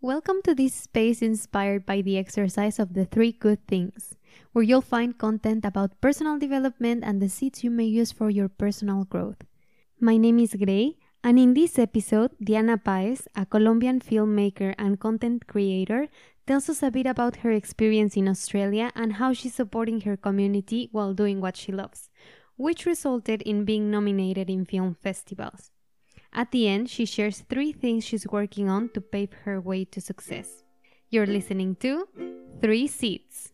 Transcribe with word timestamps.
Welcome 0.00 0.42
to 0.44 0.54
this 0.54 0.74
space 0.74 1.22
inspired 1.22 1.84
by 1.84 2.02
the 2.02 2.18
exercise 2.18 2.78
of 2.78 2.94
the 2.94 3.04
three 3.04 3.32
good 3.32 3.66
things, 3.66 4.14
where 4.52 4.62
you'll 4.62 4.80
find 4.80 5.18
content 5.18 5.64
about 5.64 6.00
personal 6.00 6.38
development 6.38 7.02
and 7.04 7.20
the 7.20 7.28
seeds 7.28 7.64
you 7.64 7.70
may 7.72 7.86
use 7.86 8.12
for 8.12 8.30
your 8.30 8.48
personal 8.48 9.02
growth. 9.02 9.42
My 9.98 10.16
name 10.16 10.38
is 10.38 10.54
Gray, 10.54 10.98
and 11.24 11.36
in 11.36 11.54
this 11.54 11.80
episode, 11.80 12.30
Diana 12.40 12.78
Paez, 12.78 13.26
a 13.34 13.44
Colombian 13.44 13.98
filmmaker 13.98 14.72
and 14.78 15.00
content 15.00 15.48
creator, 15.48 16.06
tells 16.46 16.68
us 16.68 16.80
a 16.84 16.92
bit 16.92 17.06
about 17.06 17.42
her 17.42 17.50
experience 17.50 18.16
in 18.16 18.28
Australia 18.28 18.92
and 18.94 19.14
how 19.14 19.32
she's 19.32 19.54
supporting 19.54 20.02
her 20.02 20.16
community 20.16 20.88
while 20.92 21.12
doing 21.12 21.40
what 21.40 21.56
she 21.56 21.72
loves, 21.72 22.08
which 22.56 22.86
resulted 22.86 23.42
in 23.42 23.64
being 23.64 23.90
nominated 23.90 24.48
in 24.48 24.64
film 24.64 24.94
festivals. 24.94 25.72
At 26.38 26.52
the 26.52 26.68
end, 26.68 26.88
she 26.88 27.04
shares 27.04 27.42
three 27.50 27.72
things 27.72 28.04
she's 28.04 28.24
working 28.28 28.68
on 28.68 28.90
to 28.90 29.00
pave 29.00 29.32
her 29.42 29.60
way 29.60 29.84
to 29.86 30.00
success. 30.00 30.62
You're 31.10 31.26
listening 31.26 31.74
to 31.80 32.06
Three 32.62 32.86
Seeds. 32.86 33.50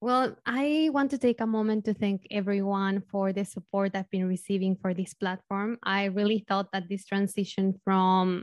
Well, 0.00 0.34
I 0.44 0.90
want 0.92 1.12
to 1.12 1.18
take 1.18 1.40
a 1.40 1.46
moment 1.46 1.84
to 1.84 1.94
thank 1.94 2.26
everyone 2.32 3.02
for 3.12 3.32
the 3.32 3.44
support 3.44 3.94
I've 3.94 4.10
been 4.10 4.26
receiving 4.26 4.74
for 4.74 4.92
this 4.92 5.14
platform. 5.14 5.78
I 5.84 6.06
really 6.06 6.44
thought 6.48 6.72
that 6.72 6.88
this 6.88 7.04
transition 7.04 7.78
from 7.84 8.42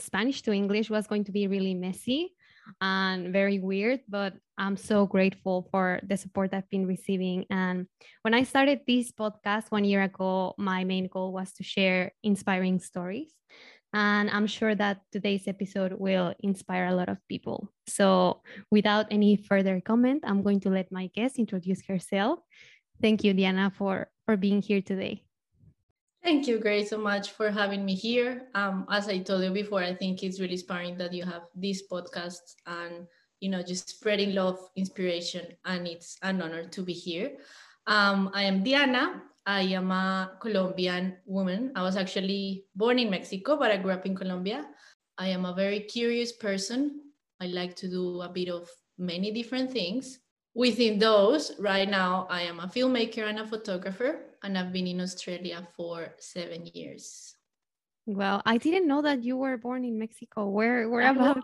Spanish 0.00 0.42
to 0.42 0.52
English 0.52 0.90
was 0.90 1.06
going 1.06 1.22
to 1.26 1.32
be 1.32 1.46
really 1.46 1.74
messy 1.74 2.32
and 2.80 3.32
very 3.32 3.58
weird, 3.58 4.00
but 4.08 4.34
I'm 4.58 4.76
so 4.76 5.06
grateful 5.06 5.68
for 5.70 6.00
the 6.02 6.16
support 6.16 6.54
I've 6.54 6.68
been 6.70 6.86
receiving. 6.86 7.44
And 7.50 7.86
when 8.22 8.34
I 8.34 8.44
started 8.44 8.80
this 8.86 9.12
podcast 9.12 9.70
one 9.70 9.84
year 9.84 10.02
ago, 10.02 10.54
my 10.58 10.84
main 10.84 11.08
goal 11.08 11.32
was 11.32 11.52
to 11.54 11.62
share 11.64 12.12
inspiring 12.22 12.78
stories. 12.80 13.32
And 13.92 14.28
I'm 14.30 14.46
sure 14.46 14.74
that 14.74 15.00
today's 15.12 15.48
episode 15.48 15.94
will 15.98 16.34
inspire 16.40 16.86
a 16.86 16.94
lot 16.94 17.08
of 17.08 17.18
people. 17.28 17.72
So, 17.88 18.42
without 18.70 19.06
any 19.10 19.36
further 19.36 19.80
comment, 19.80 20.24
I'm 20.26 20.42
going 20.42 20.60
to 20.60 20.70
let 20.70 20.92
my 20.92 21.08
guest 21.14 21.38
introduce 21.38 21.86
herself. 21.86 22.40
Thank 23.00 23.24
you, 23.24 23.32
Diana, 23.32 23.72
for, 23.76 24.08
for 24.26 24.36
being 24.36 24.60
here 24.60 24.82
today. 24.82 25.25
Thank 26.26 26.48
you, 26.48 26.58
Grace, 26.58 26.90
so 26.90 26.98
much 26.98 27.30
for 27.38 27.52
having 27.52 27.84
me 27.84 27.94
here. 27.94 28.48
Um, 28.56 28.84
as 28.90 29.06
I 29.06 29.18
told 29.18 29.44
you 29.44 29.52
before, 29.52 29.80
I 29.80 29.94
think 29.94 30.24
it's 30.24 30.40
really 30.40 30.54
inspiring 30.54 30.98
that 30.98 31.12
you 31.12 31.24
have 31.24 31.42
this 31.54 31.86
podcast 31.86 32.42
and 32.66 33.06
you 33.38 33.48
know 33.48 33.62
just 33.62 33.88
spreading 33.88 34.34
love, 34.34 34.58
inspiration, 34.74 35.46
and 35.64 35.86
it's 35.86 36.18
an 36.22 36.42
honor 36.42 36.64
to 36.66 36.82
be 36.82 36.92
here. 36.92 37.38
Um, 37.86 38.32
I 38.34 38.42
am 38.42 38.64
Diana. 38.64 39.22
I 39.46 39.70
am 39.78 39.92
a 39.92 40.32
Colombian 40.42 41.14
woman. 41.26 41.70
I 41.76 41.82
was 41.82 41.96
actually 41.96 42.64
born 42.74 42.98
in 42.98 43.08
Mexico, 43.08 43.56
but 43.56 43.70
I 43.70 43.76
grew 43.76 43.92
up 43.92 44.04
in 44.04 44.16
Colombia. 44.16 44.66
I 45.18 45.28
am 45.28 45.44
a 45.44 45.54
very 45.54 45.78
curious 45.78 46.32
person. 46.32 47.02
I 47.40 47.46
like 47.46 47.76
to 47.76 47.88
do 47.88 48.20
a 48.22 48.28
bit 48.28 48.48
of 48.48 48.68
many 48.98 49.30
different 49.30 49.70
things. 49.70 50.18
Within 50.56 50.98
those, 50.98 51.52
right 51.60 51.88
now, 51.88 52.26
I 52.28 52.42
am 52.42 52.58
a 52.58 52.66
filmmaker 52.66 53.28
and 53.28 53.38
a 53.38 53.46
photographer 53.46 54.24
and 54.46 54.56
I've 54.56 54.72
been 54.72 54.86
in 54.86 55.00
Australia 55.00 55.66
for 55.76 56.14
seven 56.18 56.70
years. 56.72 57.34
Well, 58.06 58.40
I 58.46 58.56
didn't 58.56 58.86
know 58.86 59.02
that 59.02 59.24
you 59.24 59.36
were 59.36 59.58
born 59.58 59.84
in 59.84 59.98
Mexico. 59.98 60.46
Where 60.46 60.88
where 60.88 61.10
about? 61.10 61.42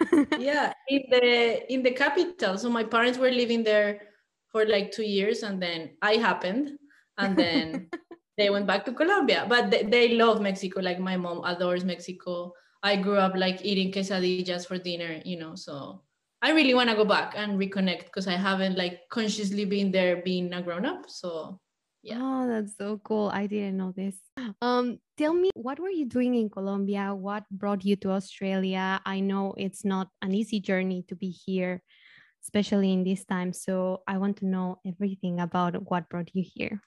yeah, 0.40 0.72
in 0.88 1.02
the 1.10 1.72
in 1.72 1.82
the 1.82 1.92
capital. 1.92 2.56
So 2.56 2.70
my 2.70 2.82
parents 2.82 3.18
were 3.18 3.30
living 3.30 3.62
there 3.62 4.08
for 4.48 4.64
like 4.64 4.90
two 4.90 5.04
years, 5.04 5.44
and 5.44 5.60
then 5.60 6.00
I 6.00 6.16
happened, 6.16 6.80
and 7.18 7.36
then 7.36 7.92
they 8.40 8.48
went 8.48 8.66
back 8.66 8.88
to 8.88 8.96
Colombia. 8.96 9.44
But 9.46 9.70
they, 9.70 9.84
they 9.84 10.16
love 10.16 10.40
Mexico. 10.40 10.80
Like 10.80 10.98
my 10.98 11.20
mom 11.20 11.44
adores 11.44 11.84
Mexico. 11.84 12.56
I 12.82 12.96
grew 12.96 13.20
up 13.20 13.36
like 13.36 13.60
eating 13.60 13.92
quesadillas 13.92 14.64
for 14.64 14.78
dinner, 14.78 15.20
you 15.28 15.36
know. 15.36 15.54
So 15.56 16.00
I 16.40 16.56
really 16.56 16.72
want 16.72 16.88
to 16.88 16.96
go 16.96 17.04
back 17.04 17.34
and 17.36 17.60
reconnect 17.60 18.08
because 18.08 18.28
I 18.28 18.38
haven't 18.40 18.78
like 18.78 19.04
consciously 19.10 19.66
been 19.66 19.92
there 19.92 20.22
being 20.24 20.54
a 20.54 20.62
grown 20.62 20.86
up. 20.86 21.10
So 21.10 21.60
yeah. 22.08 22.18
Oh, 22.20 22.48
that's 22.48 22.76
so 22.76 22.98
cool. 23.04 23.30
I 23.32 23.46
didn't 23.46 23.76
know 23.76 23.92
this. 23.92 24.16
Um, 24.62 24.98
tell 25.16 25.34
me, 25.34 25.50
what 25.54 25.78
were 25.78 25.90
you 25.90 26.06
doing 26.06 26.34
in 26.34 26.48
Colombia? 26.48 27.14
What 27.14 27.44
brought 27.50 27.84
you 27.84 27.96
to 27.96 28.12
Australia? 28.12 29.00
I 29.04 29.20
know 29.20 29.54
it's 29.58 29.84
not 29.84 30.08
an 30.22 30.34
easy 30.34 30.60
journey 30.60 31.04
to 31.08 31.14
be 31.14 31.30
here, 31.30 31.82
especially 32.42 32.92
in 32.92 33.04
this 33.04 33.24
time. 33.24 33.52
So 33.52 34.02
I 34.06 34.16
want 34.18 34.38
to 34.38 34.46
know 34.46 34.80
everything 34.86 35.40
about 35.40 35.76
what 35.90 36.08
brought 36.08 36.30
you 36.32 36.44
here. 36.44 36.80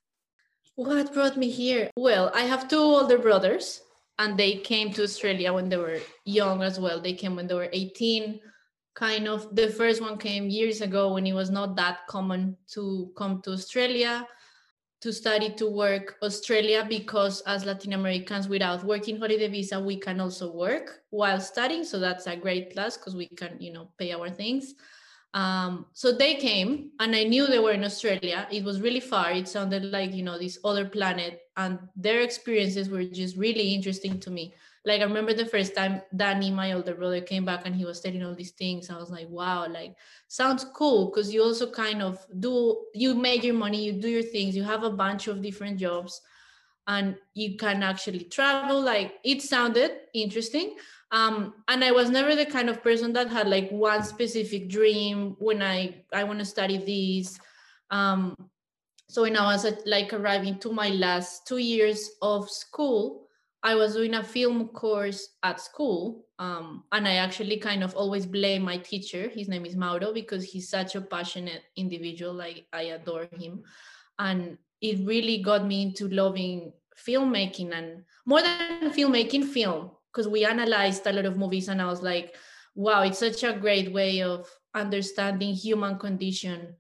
What 0.76 1.14
brought 1.14 1.38
me 1.38 1.50
here? 1.50 1.92
Well, 1.96 2.32
I 2.34 2.42
have 2.42 2.68
two 2.68 2.80
older 2.80 3.20
brothers, 3.20 3.82
and 4.18 4.38
they 4.38 4.58
came 4.58 4.92
to 4.94 5.04
Australia 5.04 5.54
when 5.54 5.70
they 5.70 5.78
were 5.78 6.00
young 6.26 6.64
as 6.64 6.80
well. 6.80 7.00
They 7.00 7.14
came 7.14 7.36
when 7.36 7.48
they 7.48 7.56
were 7.56 7.70
18. 7.72 8.40
Kind 8.96 9.28
of 9.28 9.56
the 9.56 9.70
first 9.70 10.02
one 10.02 10.18
came 10.18 10.50
years 10.50 10.82
ago 10.82 11.14
when 11.14 11.28
it 11.28 11.34
was 11.34 11.50
not 11.50 11.76
that 11.78 12.08
common 12.08 12.58
to 12.74 13.12
come 13.16 13.42
to 13.44 13.52
Australia 13.52 14.28
to 15.02 15.12
study 15.12 15.50
to 15.50 15.68
work 15.68 16.16
Australia 16.22 16.86
because 16.88 17.42
as 17.42 17.66
Latin 17.66 17.94
Americans 17.94 18.48
without 18.48 18.84
working 18.84 19.18
holiday 19.18 19.48
visa 19.48 19.80
we 19.80 19.98
can 19.98 20.22
also 20.22 20.52
work 20.52 21.02
while 21.10 21.40
studying. 21.40 21.84
So 21.84 22.00
that's 22.00 22.28
a 22.28 22.36
great 22.36 22.72
plus 22.72 22.98
because 22.98 23.16
we 23.16 23.28
can 23.28 23.58
you 23.60 23.74
know 23.74 23.90
pay 23.98 24.14
our 24.14 24.30
things. 24.30 24.76
Um, 25.34 25.86
so 25.94 26.12
they 26.12 26.36
came 26.36 26.92
and 27.00 27.16
I 27.16 27.24
knew 27.24 27.48
they 27.48 27.60
were 27.60 27.72
in 27.72 27.86
Australia. 27.86 28.48
It 28.52 28.64
was 28.64 28.82
really 28.82 29.00
far. 29.00 29.32
It 29.32 29.48
sounded 29.48 29.86
like 29.86 30.14
you 30.14 30.24
know 30.24 30.38
this 30.38 30.60
other 30.64 30.86
planet 30.86 31.42
and 31.58 31.80
their 31.96 32.22
experiences 32.22 32.90
were 32.90 33.04
just 33.04 33.38
really 33.38 33.74
interesting 33.74 34.20
to 34.20 34.30
me 34.30 34.54
like 34.84 35.02
I 35.02 35.04
remember 35.04 35.34
the 35.34 35.46
first 35.46 35.76
time 35.76 36.02
Danny, 36.16 36.50
my 36.50 36.74
older 36.74 36.96
brother, 36.96 37.22
came 37.22 37.46
back 37.46 37.66
and 37.66 37.76
he 37.76 37.86
was 37.86 38.02
telling 38.02 38.24
all 38.24 38.34
these 38.34 38.52
things. 38.52 38.90
I 38.90 38.98
was 38.98 39.12
like, 39.12 39.30
wow, 39.30 39.68
like 39.68 39.96
sounds 40.28 40.66
cool 40.74 41.06
because 41.08 41.34
you 41.34 41.44
also 41.44 41.70
kind 41.70 42.02
of 42.02 42.26
do 42.40 42.86
you 42.94 43.14
make 43.14 43.44
your 43.44 43.54
money, 43.54 43.84
you 43.84 43.94
do 43.94 44.10
your 44.10 44.24
things, 44.24 44.56
you 44.56 44.64
have 44.64 44.84
a 44.84 44.90
bunch 44.90 45.28
of 45.28 45.42
different 45.42 45.78
jobs, 45.78 46.22
and 46.88 47.16
you 47.36 47.58
can 47.58 47.84
actually 47.84 48.24
travel. 48.26 48.82
Like 48.82 49.20
it 49.24 49.42
sounded 49.42 49.92
interesting. 50.14 50.76
Um, 51.12 51.56
and 51.68 51.84
I 51.84 51.92
was 51.92 52.10
never 52.10 52.36
the 52.36 52.46
kind 52.46 52.70
of 52.70 52.82
person 52.82 53.14
that 53.14 53.30
had 53.30 53.48
like 53.48 53.70
one 53.70 54.04
specific 54.04 54.70
dream 54.70 55.36
when 55.40 55.62
I 55.62 56.04
I 56.12 56.24
want 56.24 56.40
to 56.40 56.46
study 56.46 56.78
these. 56.78 57.40
Um, 57.92 58.36
so 59.10 59.24
when 59.24 59.38
I 59.38 59.44
was 59.54 59.68
like 59.86 60.14
arriving 60.14 60.58
to 60.60 60.72
my 60.72 60.88
last 60.88 61.46
two 61.46 61.58
years 61.58 62.12
of 62.22 62.50
school, 62.50 63.28
I 63.64 63.76
was 63.76 63.94
doing 63.94 64.16
a 64.16 64.24
film 64.24 64.70
course 64.70 65.36
at 65.44 65.62
school, 65.62 66.26
um, 66.40 66.84
and 66.92 67.08
I 67.08 67.16
actually 67.18 67.58
kind 67.58 67.84
of 67.84 67.96
always 67.96 68.26
blame 68.26 68.64
my 68.64 68.78
teacher. 68.78 69.30
His 69.30 69.48
name 69.48 69.66
is 69.66 69.76
Mauro 69.76 70.12
because 70.14 70.44
he's 70.44 70.70
such 70.70 70.96
a 70.96 71.02
passionate 71.02 71.64
individual. 71.76 72.34
Like 72.34 72.66
I 72.74 72.98
adore 72.98 73.28
him, 73.38 73.62
and 74.18 74.58
it 74.82 75.06
really 75.06 75.44
got 75.44 75.66
me 75.66 75.84
into 75.84 76.08
loving 76.10 76.74
filmmaking 76.98 77.72
and 77.74 78.04
more 78.26 78.42
than 78.42 78.92
filmmaking, 78.92 79.46
film 79.46 79.92
because 80.12 80.28
we 80.28 80.44
analyzed 80.44 81.06
a 81.06 81.14
lot 81.14 81.26
of 81.26 81.38
movies, 81.38 81.68
and 81.68 81.82
I 81.82 81.86
was 81.86 82.02
like, 82.02 82.36
wow, 82.74 83.04
it's 83.04 83.20
such 83.20 83.44
a 83.44 83.54
great 83.54 83.94
way 83.94 84.24
of 84.24 84.50
understanding 84.74 85.54
human 85.54 86.00
condition, 86.00 86.76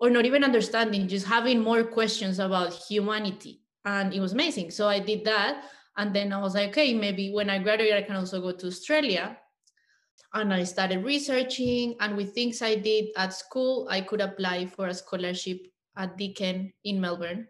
or 0.00 0.10
not 0.10 0.26
even 0.26 0.42
understanding, 0.42 1.06
just 1.06 1.26
having 1.26 1.60
more 1.60 1.84
questions 1.84 2.40
about 2.40 2.72
humanity, 2.72 3.62
and 3.84 4.12
it 4.12 4.18
was 4.18 4.32
amazing. 4.32 4.72
So 4.72 4.88
I 4.88 4.98
did 4.98 5.24
that 5.26 5.64
and 5.96 6.14
then 6.14 6.32
I 6.32 6.40
was 6.40 6.54
like, 6.54 6.70
okay, 6.70 6.92
maybe 6.94 7.32
when 7.32 7.48
I 7.48 7.58
graduate, 7.58 7.94
I 7.94 8.02
can 8.02 8.16
also 8.16 8.40
go 8.40 8.52
to 8.52 8.66
Australia. 8.66 9.38
And 10.32 10.52
I 10.52 10.64
started 10.64 11.04
researching. 11.04 11.94
And 12.00 12.16
with 12.16 12.34
things 12.34 12.62
I 12.62 12.74
did 12.74 13.10
at 13.16 13.32
school, 13.32 13.86
I 13.88 14.00
could 14.00 14.20
apply 14.20 14.66
for 14.66 14.88
a 14.88 14.94
scholarship 14.94 15.68
at 15.96 16.18
Deakin 16.18 16.72
in 16.82 17.00
Melbourne. 17.00 17.46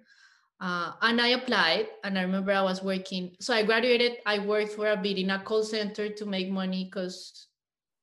Uh, 0.60 0.92
and 1.00 1.20
I 1.20 1.28
applied. 1.28 1.86
And 2.04 2.18
I 2.18 2.22
remember 2.22 2.52
I 2.52 2.62
was 2.62 2.82
working. 2.82 3.34
So 3.40 3.54
I 3.54 3.62
graduated. 3.62 4.18
I 4.26 4.40
worked 4.40 4.72
for 4.72 4.90
a 4.90 4.96
bit 4.96 5.16
in 5.16 5.30
a 5.30 5.42
call 5.42 5.62
center 5.62 6.10
to 6.10 6.26
make 6.26 6.50
money 6.50 6.84
because 6.84 7.48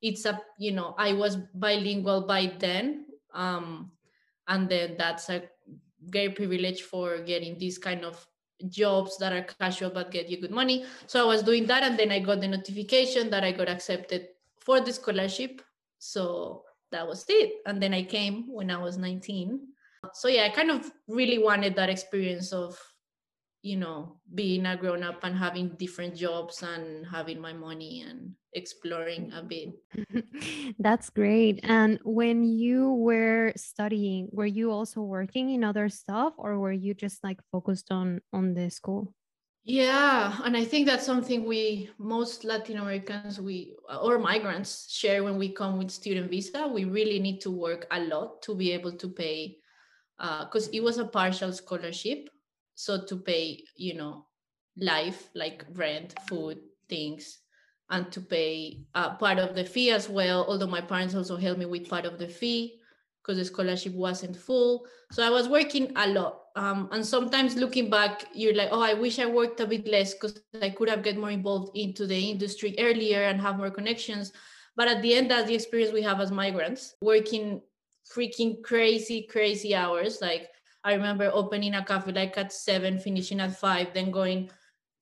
it's 0.02 0.26
a, 0.26 0.42
you 0.58 0.72
know, 0.72 0.96
I 0.98 1.14
was 1.14 1.38
bilingual 1.54 2.22
by 2.26 2.54
then. 2.58 3.06
Um, 3.36 3.92
and 4.48 4.68
then 4.68 4.96
that's 4.98 5.30
a 5.30 5.44
great 6.10 6.36
privilege 6.36 6.82
for 6.82 7.20
getting 7.20 7.60
this 7.60 7.78
kind 7.78 8.04
of 8.04 8.26
jobs 8.70 9.18
that 9.18 9.34
are 9.34 9.46
casual 9.60 9.90
but 9.90 10.12
get 10.12 10.30
you 10.30 10.40
good 10.40 10.52
money. 10.52 10.86
So 11.08 11.24
I 11.24 11.26
was 11.26 11.44
doing 11.44 11.66
that, 11.68 11.84
and 11.84 11.98
then 11.98 12.12
I 12.12 12.20
got 12.20 12.42
the 12.42 12.48
notification 12.48 13.30
that 13.30 13.44
I 13.44 13.52
got 13.52 13.70
accepted 13.70 14.28
for 14.60 14.82
the 14.82 14.94
scholarship. 14.94 15.62
So 16.00 16.64
that 16.92 17.08
was 17.08 17.26
it. 17.30 17.62
And 17.66 17.82
then 17.82 17.94
I 17.94 18.04
came 18.04 18.46
when 18.48 18.72
I 18.72 18.78
was 18.78 18.98
19. 18.98 19.60
So 20.14 20.28
yeah, 20.28 20.46
I 20.46 20.50
kind 20.50 20.72
of 20.72 20.92
really 21.08 21.38
wanted 21.38 21.76
that 21.76 21.90
experience 21.90 22.52
of 22.52 22.78
you 23.62 23.78
know 23.78 24.18
being 24.34 24.66
a 24.66 24.76
grown 24.76 25.04
up 25.04 25.24
and 25.24 25.38
having 25.38 25.70
different 25.78 26.16
jobs 26.16 26.64
and 26.64 27.06
having 27.06 27.40
my 27.40 27.54
money 27.54 28.04
and 28.08 28.34
exploring 28.54 29.32
a 29.34 29.42
bit. 29.44 29.70
That's 30.80 31.10
great. 31.10 31.60
And 31.64 32.00
when 32.04 32.44
you 32.44 32.94
were 32.94 33.54
studying 33.56 34.30
were 34.32 34.46
you 34.46 34.72
also 34.72 35.02
working 35.02 35.52
in 35.52 35.64
other 35.64 35.90
stuff 35.90 36.34
or 36.38 36.60
were 36.60 36.72
you 36.72 36.94
just 36.94 37.24
like 37.24 37.40
focused 37.52 37.92
on 37.92 38.22
on 38.34 38.54
the 38.54 38.70
school? 38.70 39.14
Yeah 39.64 40.40
and 40.44 40.58
i 40.58 40.66
think 40.66 40.88
that's 40.88 41.06
something 41.06 41.46
we 41.46 41.88
most 42.00 42.44
latin 42.44 42.80
americans 42.80 43.40
we 43.40 43.76
or 44.02 44.18
migrants 44.18 44.92
share 44.92 45.24
when 45.24 45.38
we 45.38 45.50
come 45.50 45.78
with 45.78 45.92
student 45.92 46.32
visa. 46.32 46.68
We 46.68 46.86
really 46.86 47.20
need 47.20 47.42
to 47.42 47.52
work 47.52 47.86
a 47.92 48.00
lot 48.00 48.42
to 48.44 48.56
be 48.56 48.72
able 48.72 48.94
to 48.94 49.08
pay 49.08 49.58
because 50.18 50.68
uh, 50.68 50.72
it 50.74 50.84
was 50.84 50.98
a 50.98 51.06
partial 51.06 51.54
scholarship 51.54 52.28
so 52.82 53.06
to 53.06 53.16
pay 53.16 53.64
you 53.78 53.94
know 53.94 54.26
life 54.76 55.30
like 55.36 55.64
rent 55.74 56.16
food 56.28 56.58
things 56.90 57.38
and 57.92 58.12
to 58.12 58.20
pay 58.20 58.80
uh, 58.96 59.14
part 59.18 59.38
of 59.38 59.54
the 59.54 59.64
fee 59.64 59.92
as 59.92 60.10
well 60.10 60.46
although 60.48 60.74
my 60.78 60.82
parents 60.82 61.14
also 61.14 61.38
helped 61.38 61.60
me 61.60 61.68
with 61.68 61.88
part 61.88 62.06
of 62.06 62.18
the 62.18 62.28
fee 62.28 62.80
because 63.22 63.38
the 63.38 63.46
scholarship 63.46 63.94
wasn't 63.94 64.36
full. 64.36 64.88
So 65.12 65.24
i 65.24 65.30
was 65.30 65.48
working 65.48 65.92
a 65.96 66.08
lot 66.08 66.40
um, 66.56 66.90
and 66.92 67.06
sometimes 67.06 67.56
looking 67.56 67.88
back 67.92 68.26
you're 68.34 68.56
like 68.56 68.70
oh 68.72 68.82
i 68.82 68.96
wish 68.96 69.20
i 69.20 69.28
worked 69.28 69.60
a 69.60 69.68
bit 69.68 69.88
less 69.88 70.16
because 70.16 70.42
i 70.60 70.72
could 70.72 70.90
have 70.90 71.04
get 71.04 71.18
more 71.18 71.30
involved 71.30 71.78
into 71.78 72.08
the 72.08 72.32
industry 72.32 72.74
earlier 72.80 73.22
and 73.26 73.40
have 73.40 73.58
more 73.58 73.70
connections. 73.70 74.34
But 74.76 74.88
at 74.88 75.04
the 75.04 75.14
end 75.14 75.30
that's 75.30 75.48
the 75.48 75.54
experience 75.54 75.94
we 75.94 76.02
have 76.02 76.20
as 76.20 76.32
migrants 76.32 76.96
working 77.04 77.62
freaking 78.12 78.64
crazy 78.64 79.28
crazy 79.30 79.76
hours 79.76 80.18
like 80.20 80.50
I 80.84 80.94
remember 80.94 81.30
opening 81.34 81.76
a 81.76 81.86
cafe 81.86 82.12
like 82.12 82.38
at 82.38 82.52
seven, 82.52 82.98
finishing 83.00 83.40
at 83.40 83.58
five, 83.58 83.94
then 83.94 84.12
going, 84.12 84.50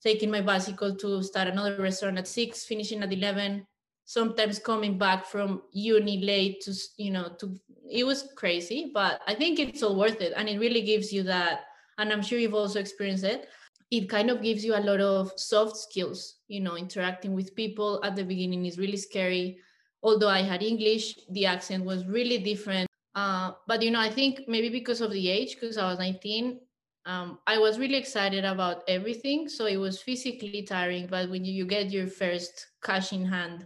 taking 0.04 0.32
my 0.32 0.42
bicycle 0.42 0.96
to 0.96 1.24
start 1.24 1.48
another 1.48 1.82
restaurant 1.82 2.18
at 2.18 2.28
six, 2.28 2.66
finishing 2.66 3.02
at 3.02 3.14
11, 3.14 3.66
sometimes 4.06 4.60
coming 4.60 4.98
back 4.98 5.26
from 5.26 5.62
uni 5.72 6.22
late 6.24 6.62
to, 6.62 6.74
you 6.98 7.12
know, 7.12 7.30
to, 7.40 7.56
it 7.90 8.06
was 8.06 8.30
crazy, 8.36 8.92
but 8.94 9.22
I 9.28 9.36
think 9.36 9.60
it's 9.60 9.84
all 9.84 9.96
worth 9.96 10.22
it. 10.22 10.34
And 10.36 10.50
it 10.50 10.60
really 10.60 10.82
gives 10.82 11.14
you 11.14 11.24
that, 11.24 11.62
and 11.98 12.12
I'm 12.12 12.22
sure 12.22 12.40
you've 12.40 12.54
also 12.54 12.80
experienced 12.80 13.24
it. 13.24 13.48
It 13.92 14.10
kind 14.10 14.30
of 14.30 14.42
gives 14.42 14.64
you 14.64 14.76
a 14.76 14.84
lot 14.84 15.00
of 15.00 15.32
soft 15.38 15.78
skills, 15.78 16.36
you 16.48 16.60
know, 16.60 16.76
interacting 16.76 17.34
with 17.34 17.56
people 17.56 18.02
at 18.04 18.16
the 18.16 18.24
beginning 18.24 18.66
is 18.66 18.78
really 18.78 18.98
scary. 18.98 19.60
Although 20.04 20.30
I 20.30 20.42
had 20.42 20.62
English, 20.62 21.20
the 21.32 21.46
accent 21.46 21.86
was 21.86 22.06
really 22.06 22.38
different 22.38 22.89
uh, 23.20 23.52
but 23.68 23.82
you 23.82 23.92
know, 23.92 24.00
I 24.00 24.10
think 24.10 24.48
maybe 24.48 24.70
because 24.70 25.02
of 25.02 25.12
the 25.12 25.30
age, 25.30 25.56
because 25.56 25.78
I 25.78 25.90
was 25.90 26.00
19, 26.00 26.60
um, 27.06 27.40
I 27.46 27.58
was 27.58 27.78
really 27.78 27.98
excited 27.98 28.46
about 28.46 28.84
everything. 28.88 29.50
So 29.50 29.66
it 29.66 29.76
was 29.76 30.02
physically 30.02 30.64
tiring. 30.64 31.08
But 31.08 31.30
when 31.30 31.44
you, 31.44 31.52
you 31.52 31.66
get 31.66 31.92
your 31.92 32.08
first 32.08 32.68
cash 32.82 33.12
in 33.12 33.26
hand 33.26 33.66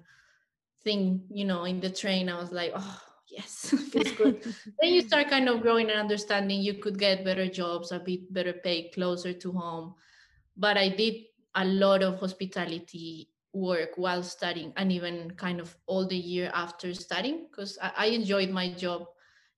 thing, 0.84 1.22
you 1.30 1.46
know, 1.46 1.66
in 1.66 1.80
the 1.80 1.92
train, 1.92 2.30
I 2.30 2.40
was 2.42 2.52
like, 2.52 2.72
oh 2.74 3.00
yes, 3.30 3.76
feels 3.92 4.12
good. 4.14 4.42
then 4.82 4.94
you 4.94 5.02
start 5.02 5.30
kind 5.30 5.48
of 5.48 5.62
growing 5.62 5.92
and 5.92 6.00
understanding 6.00 6.62
you 6.62 6.76
could 6.76 6.98
get 6.98 7.24
better 7.24 7.48
jobs, 7.48 7.92
a 7.92 8.00
bit 8.00 8.34
better 8.34 8.54
pay, 8.54 8.90
closer 8.90 9.34
to 9.34 9.52
home. 9.52 9.94
But 10.58 10.78
I 10.78 10.90
did 10.90 11.16
a 11.54 11.66
lot 11.66 12.02
of 12.02 12.20
hospitality 12.20 13.30
work 13.54 13.92
while 13.98 14.24
studying 14.24 14.74
and 14.78 14.92
even 14.92 15.30
kind 15.38 15.60
of 15.60 15.78
all 15.86 16.08
the 16.08 16.18
year 16.18 16.50
after 16.56 16.92
studying 16.96 17.46
because 17.52 17.78
I, 17.80 17.92
I 17.98 18.06
enjoyed 18.08 18.50
my 18.50 18.74
job 18.74 19.06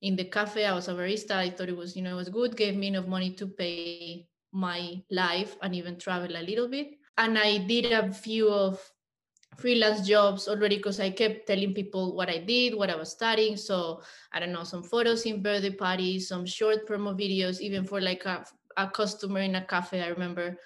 in 0.02 0.16
the 0.16 0.26
cafe. 0.26 0.66
I 0.66 0.74
was 0.74 0.88
a 0.88 0.94
barista. 0.94 1.32
I 1.32 1.50
thought 1.50 1.70
it 1.70 1.78
was, 1.78 1.96
you 1.96 2.02
know, 2.02 2.14
it 2.14 2.16
was 2.16 2.30
good, 2.30 2.56
gave 2.56 2.76
me 2.76 2.88
enough 2.88 3.08
money 3.08 3.32
to 3.32 3.48
pay 3.48 4.28
my 4.52 5.02
life 5.12 5.58
and 5.62 5.76
even 5.76 5.98
travel 5.98 6.36
a 6.36 6.44
little 6.44 6.68
bit. 6.68 6.92
And 7.18 7.38
I 7.38 7.60
did 7.60 7.92
a 7.92 8.12
few 8.12 8.50
of 8.50 8.80
freelance 9.58 10.06
jobs 10.06 10.48
already 10.48 10.78
because 10.78 11.00
I 11.00 11.10
kept 11.10 11.48
telling 11.48 11.74
people 11.74 12.16
what 12.16 12.30
I 12.30 12.40
did, 12.40 12.76
what 12.76 12.90
I 12.90 12.96
was 12.96 13.12
studying. 13.12 13.58
So 13.58 14.02
I 14.34 14.40
don't 14.40 14.52
know, 14.52 14.64
some 14.64 14.84
photos 14.84 15.26
in 15.26 15.42
birthday 15.42 15.72
parties, 15.72 16.28
some 16.28 16.46
short 16.46 16.88
promo 16.88 17.18
videos, 17.18 17.62
even 17.62 17.86
for 17.86 18.02
like 18.02 18.26
a, 18.26 18.46
a 18.78 18.90
customer 18.90 19.40
in 19.40 19.56
a 19.56 19.66
cafe, 19.66 20.02
I 20.02 20.08
remember. 20.08 20.58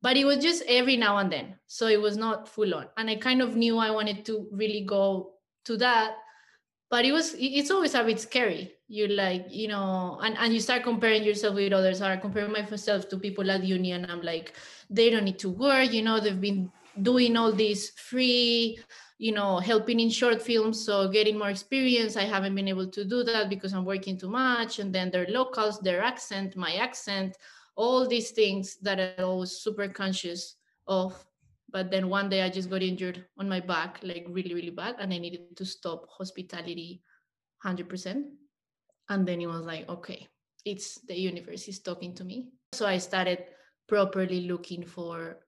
But 0.00 0.16
it 0.16 0.24
was 0.24 0.38
just 0.38 0.62
every 0.68 0.96
now 0.96 1.18
and 1.18 1.30
then. 1.30 1.56
So 1.66 1.88
it 1.88 2.00
was 2.00 2.16
not 2.16 2.48
full 2.48 2.74
on. 2.74 2.86
And 2.96 3.10
I 3.10 3.16
kind 3.16 3.42
of 3.42 3.56
knew 3.56 3.78
I 3.78 3.90
wanted 3.90 4.24
to 4.26 4.46
really 4.52 4.84
go 4.84 5.32
to 5.64 5.76
that 5.78 6.14
but 6.90 7.04
it 7.04 7.12
was 7.12 7.34
it's 7.38 7.70
always 7.70 7.94
a 7.94 8.04
bit 8.04 8.20
scary. 8.20 8.72
You 8.88 9.08
like 9.08 9.46
you 9.50 9.68
know 9.68 10.18
and, 10.22 10.36
and 10.38 10.54
you 10.54 10.60
start 10.60 10.82
comparing 10.82 11.22
yourself 11.22 11.54
with 11.54 11.72
others. 11.72 12.00
I 12.00 12.16
compare 12.16 12.48
myself 12.48 13.08
to 13.10 13.18
people 13.18 13.50
at 13.50 13.64
uni 13.64 13.92
and 13.92 14.06
i'm 14.06 14.22
like 14.22 14.54
they 14.88 15.10
don't 15.10 15.24
need 15.24 15.38
to 15.40 15.50
work 15.50 15.92
you 15.92 16.02
know 16.02 16.20
they've 16.20 16.40
been 16.40 16.72
doing 17.02 17.36
all 17.36 17.52
this 17.52 17.90
free 17.90 18.78
you 19.18 19.32
know 19.32 19.58
helping 19.58 20.00
in 20.00 20.08
short 20.08 20.40
films 20.40 20.84
so 20.84 21.08
getting 21.08 21.38
more 21.38 21.50
experience. 21.50 22.16
I 22.16 22.24
haven't 22.24 22.54
been 22.54 22.68
able 22.68 22.88
to 22.88 23.04
do 23.04 23.22
that 23.24 23.50
because 23.50 23.74
i'm 23.74 23.84
working 23.84 24.18
too 24.18 24.30
much. 24.30 24.78
And 24.78 24.94
then 24.94 25.10
their 25.10 25.26
locals 25.28 25.80
their 25.80 26.02
accent 26.02 26.56
my 26.56 26.74
accent 26.74 27.36
all 27.76 28.08
these 28.08 28.30
things 28.32 28.76
that 28.82 28.98
i 28.98 29.24
was 29.24 29.62
super 29.62 29.86
conscious 29.86 30.56
of 30.86 31.14
but 31.70 31.90
then 31.90 32.08
one 32.08 32.28
day 32.28 32.42
i 32.42 32.48
just 32.48 32.70
got 32.70 32.82
injured 32.82 33.24
on 33.38 33.48
my 33.48 33.60
back 33.60 33.98
like 34.02 34.26
really 34.28 34.54
really 34.54 34.70
bad 34.70 34.96
and 34.98 35.12
i 35.12 35.18
needed 35.18 35.56
to 35.56 35.64
stop 35.64 36.06
hospitality 36.10 37.02
100% 37.64 38.24
and 39.08 39.26
then 39.26 39.40
it 39.40 39.46
was 39.46 39.62
like 39.62 39.88
okay 39.88 40.26
it's 40.64 41.00
the 41.08 41.18
universe 41.18 41.68
is 41.68 41.80
talking 41.80 42.14
to 42.14 42.24
me. 42.24 42.48
So 42.72 42.86
i 42.86 42.98
started 42.98 43.44
properly 43.88 44.42
looking 44.42 44.84
for 44.84 45.38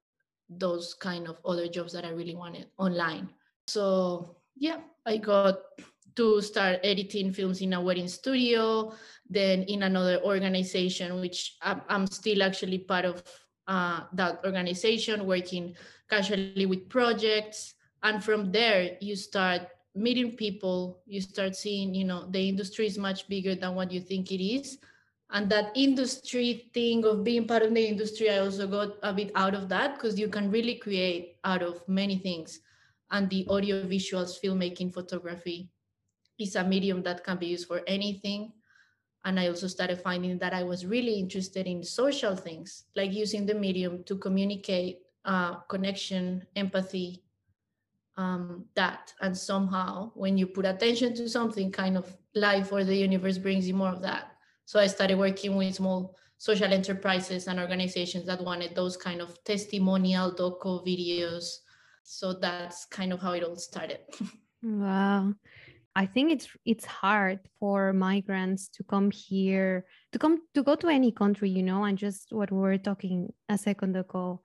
those 0.49 0.95
kind 0.95 1.29
of 1.29 1.39
other 1.45 1.69
jobs 1.69 1.93
that 1.93 2.05
i 2.05 2.11
really 2.11 2.35
wanted 2.35 2.67
online. 2.79 3.31
So 3.67 4.37
yeah 4.57 4.79
i 5.07 5.17
got 5.17 5.59
to 6.17 6.41
start 6.43 6.81
editing 6.83 7.33
films 7.33 7.61
in 7.61 7.73
a 7.73 7.81
wedding 7.81 8.09
studio 8.09 8.93
then 9.29 9.63
in 9.63 9.85
another 9.85 10.21
organization 10.23 11.21
which 11.21 11.57
i'm, 11.63 12.07
still 12.07 12.43
actually 12.43 12.79
part 12.79 13.05
of 13.05 13.23
uh, 13.71 14.01
that 14.13 14.41
organization 14.45 15.27
working 15.27 15.77
casually 16.11 16.67
with 16.67 16.89
projects. 16.89 17.75
And 18.03 18.23
from 18.23 18.51
there 18.51 18.99
you 19.01 19.15
start 19.15 19.69
meeting 19.95 20.37
people. 20.37 20.99
You 21.07 21.21
start 21.21 21.55
seeing 21.55 21.95
you 21.95 22.05
know 22.05 22.27
the 22.29 22.49
industry 22.49 22.87
is 22.87 22.99
much 22.99 23.29
bigger 23.29 23.55
than 23.55 23.77
what 23.77 23.93
you 23.93 24.01
think 24.01 24.33
it 24.33 24.43
is. 24.43 24.79
And 25.31 25.49
that 25.51 25.71
industry 25.77 26.69
thing 26.75 27.05
of 27.05 27.23
being 27.23 27.47
part 27.47 27.63
of 27.63 27.73
the 27.73 27.87
industry 27.87 28.29
i 28.29 28.39
also 28.39 28.67
got 28.67 28.99
a 29.05 29.13
bit 29.13 29.31
out 29.37 29.55
of 29.55 29.69
that 29.69 29.95
because 29.95 30.19
you 30.19 30.27
can 30.27 30.51
really 30.51 30.75
create 30.75 31.37
out 31.45 31.63
of 31.63 31.87
many 31.87 32.19
things. 32.19 32.61
And 33.13 33.31
the 33.31 33.47
audio 33.49 33.85
visuals 33.85 34.35
filmmaking 34.43 34.93
photography 34.93 35.71
is 36.39 36.57
a 36.57 36.65
medium 36.65 37.03
that 37.05 37.23
can 37.23 37.39
be 37.39 37.47
used 37.47 37.69
for 37.69 37.83
anything 37.87 38.53
and 39.25 39.39
i 39.39 39.49
also 39.49 39.67
started 39.67 40.01
finding 40.01 40.39
that 40.39 40.53
i 40.53 40.63
was 40.63 40.87
really 40.87 41.15
interested 41.15 41.67
in 41.67 41.83
social 41.83 42.35
things 42.35 42.85
like 42.97 43.13
using 43.13 43.47
the 43.47 43.55
medium 43.55 44.03
to 44.05 44.17
communicate 44.17 45.01
uh, 45.25 45.57
connection, 45.69 46.47
empathy, 46.57 47.23
um, 48.17 48.65
that. 48.75 49.13
And 49.21 49.37
somehow, 49.37 50.13
when 50.15 50.39
you 50.39 50.47
put 50.47 50.67
attention 50.67 51.15
to 51.15 51.29
something, 51.29 51.71
kind 51.71 51.97
of 51.97 52.17
life 52.35 52.73
or 52.73 52.85
the 52.85 52.97
universe 52.97 53.39
brings 53.39 53.67
you 53.67 53.75
more 53.75 53.91
of 53.91 54.03
that. 54.03 54.33
So 54.65 54.79
I 54.79 54.87
started 54.87 55.19
working 55.19 55.57
with 55.57 55.75
small 55.75 56.17
social 56.39 56.73
enterprises 56.73 57.49
and 57.49 57.61
organizations 57.61 58.27
that 58.27 58.43
wanted 58.43 58.75
those 58.75 58.97
kind 58.97 59.21
of 59.21 59.43
testimonial 59.45 60.33
doco 60.33 60.87
videos. 60.87 61.57
So 62.03 62.33
that's 62.33 62.87
kind 62.87 63.13
of 63.13 63.21
how 63.21 63.33
it 63.33 63.45
all 63.45 63.57
started. 63.57 64.01
wow. 64.63 65.35
I 66.01 66.07
think 66.07 66.33
it's 66.33 66.49
it's 66.65 66.87
hard 66.87 67.41
for 67.59 67.93
migrants 67.93 68.73
to 68.73 68.83
come 68.83 69.11
here 69.11 69.85
to 70.13 70.19
come 70.19 70.41
to 70.55 70.63
go 70.63 70.75
to 70.75 70.89
any 70.89 71.13
country, 71.13 71.51
you 71.51 71.63
know, 71.63 71.85
and 71.85 71.99
just 71.99 72.33
what 72.33 72.51
we 72.51 72.57
were 72.57 72.79
talking 72.79 73.29
a 73.51 73.59
second 73.59 73.95
ago 73.95 74.41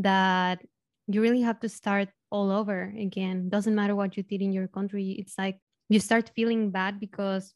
that 0.00 0.60
you 1.06 1.22
really 1.22 1.40
have 1.40 1.60
to 1.60 1.68
start 1.70 2.10
all 2.28 2.52
over 2.52 2.92
again. 2.92 3.48
Doesn't 3.48 3.74
matter 3.74 3.96
what 3.96 4.18
you 4.18 4.22
did 4.22 4.42
in 4.42 4.52
your 4.52 4.68
country. 4.68 5.16
It's 5.18 5.38
like 5.38 5.56
you 5.88 5.98
start 5.98 6.30
feeling 6.36 6.70
bad 6.70 7.00
because 7.00 7.54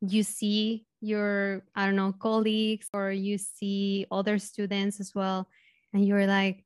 you 0.00 0.24
see 0.24 0.84
your, 1.00 1.62
I 1.76 1.86
don't 1.86 1.94
know, 1.94 2.10
colleagues 2.18 2.88
or 2.92 3.12
you 3.12 3.38
see 3.38 4.06
other 4.10 4.40
students 4.40 4.98
as 4.98 5.14
well. 5.14 5.46
And 5.94 6.04
you're 6.04 6.26
like, 6.26 6.64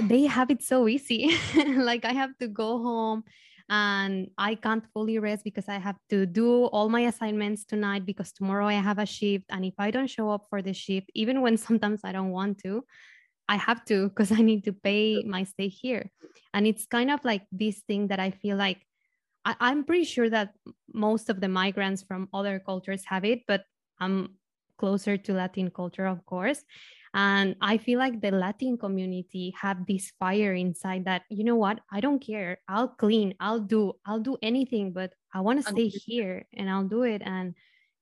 they 0.00 0.24
have 0.24 0.50
it 0.50 0.62
so 0.62 0.88
easy. 0.88 1.36
like 1.76 2.06
I 2.06 2.14
have 2.14 2.32
to 2.38 2.48
go 2.48 2.80
home 2.80 3.24
and 3.68 4.30
I 4.38 4.54
can't 4.54 4.84
fully 4.92 5.18
rest 5.18 5.42
because 5.42 5.68
I 5.68 5.78
have 5.78 5.96
to 6.10 6.24
do 6.24 6.66
all 6.66 6.88
my 6.88 7.02
assignments 7.02 7.64
tonight 7.64 8.06
because 8.06 8.32
tomorrow 8.32 8.66
I 8.66 8.74
have 8.74 8.98
a 8.98 9.06
shift. 9.06 9.46
And 9.50 9.64
if 9.64 9.74
I 9.78 9.90
don't 9.90 10.06
show 10.06 10.30
up 10.30 10.46
for 10.48 10.62
the 10.62 10.72
shift, 10.72 11.10
even 11.14 11.40
when 11.40 11.56
sometimes 11.66 12.02
I 12.04 12.12
don't 12.12 12.30
want 12.30 12.58
to, 12.58 12.84
I 13.48 13.56
have 13.56 13.84
to 13.86 14.08
because 14.08 14.30
I 14.30 14.42
need 14.42 14.64
to 14.64 14.72
pay 14.72 15.22
my 15.26 15.44
stay 15.44 15.68
here. 15.68 16.10
And 16.54 16.66
it's 16.66 16.86
kind 16.86 17.10
of 17.10 17.24
like 17.24 17.42
this 17.50 17.82
thing 17.86 18.08
that 18.08 18.20
I 18.20 18.30
feel 18.30 18.56
like 18.56 18.86
I, 19.44 19.70
am 19.70 19.84
pretty 19.84 20.04
sure 20.04 20.28
that 20.30 20.54
most 20.92 21.30
of 21.30 21.40
the 21.40 21.48
migrants 21.48 22.02
from 22.02 22.28
other 22.34 22.58
cultures 22.58 23.04
have 23.06 23.24
it, 23.24 23.42
but 23.46 23.62
I'm 24.00 24.34
closer 24.76 25.16
to 25.16 25.32
Latin 25.32 25.70
culture, 25.70 26.06
of 26.06 26.24
course. 26.26 26.62
And 27.14 27.56
I 27.62 27.78
feel 27.78 27.98
like 27.98 28.20
the 28.20 28.30
Latin 28.30 28.76
community 28.76 29.54
have 29.58 29.86
this 29.86 30.12
fire 30.18 30.52
inside 30.52 31.06
that, 31.06 31.22
you 31.30 31.44
know 31.44 31.56
what, 31.56 31.80
I 31.90 32.00
don't 32.00 32.20
care. 32.20 32.58
I'll 32.68 32.88
clean, 32.88 33.34
I'll 33.40 33.60
do, 33.60 33.94
I'll 34.04 34.20
do 34.20 34.36
anything, 34.42 34.92
but 34.92 35.14
I 35.32 35.40
want 35.40 35.64
to 35.64 35.70
stay 35.70 35.88
here 35.88 36.46
and 36.52 36.68
I'll 36.68 36.84
do 36.84 37.04
it. 37.04 37.22
And 37.24 37.54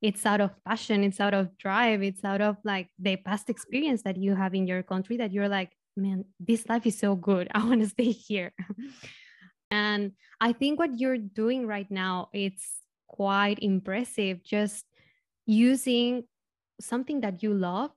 it's 0.02 0.26
out 0.26 0.40
of 0.40 0.50
passion, 0.64 1.04
it's 1.04 1.20
out 1.20 1.32
of 1.32 1.56
drive, 1.58 2.02
it's 2.02 2.24
out 2.24 2.40
of 2.40 2.56
like 2.64 2.88
the 2.98 3.16
past 3.16 3.48
experience 3.48 4.02
that 4.02 4.16
you 4.16 4.34
have 4.34 4.52
in 4.52 4.66
your 4.66 4.82
country 4.82 5.16
that 5.18 5.32
you're 5.32 5.48
like, 5.48 5.70
man, 5.96 6.24
this 6.40 6.68
life 6.68 6.84
is 6.84 6.98
so 6.98 7.14
good. 7.14 7.48
I 7.54 7.64
want 7.64 7.82
to 7.82 7.88
stay 7.88 8.10
here. 8.10 8.52
and 9.70 10.12
I 10.40 10.52
think 10.52 10.80
what 10.80 10.98
you're 10.98 11.18
doing 11.18 11.68
right 11.68 11.90
now, 11.90 12.30
it's 12.32 12.66
quite 13.06 13.60
impressive. 13.62 14.42
Just 14.42 14.84
using 15.46 16.24
something 16.80 17.20
that 17.20 17.42
you 17.42 17.54
love 17.54 17.90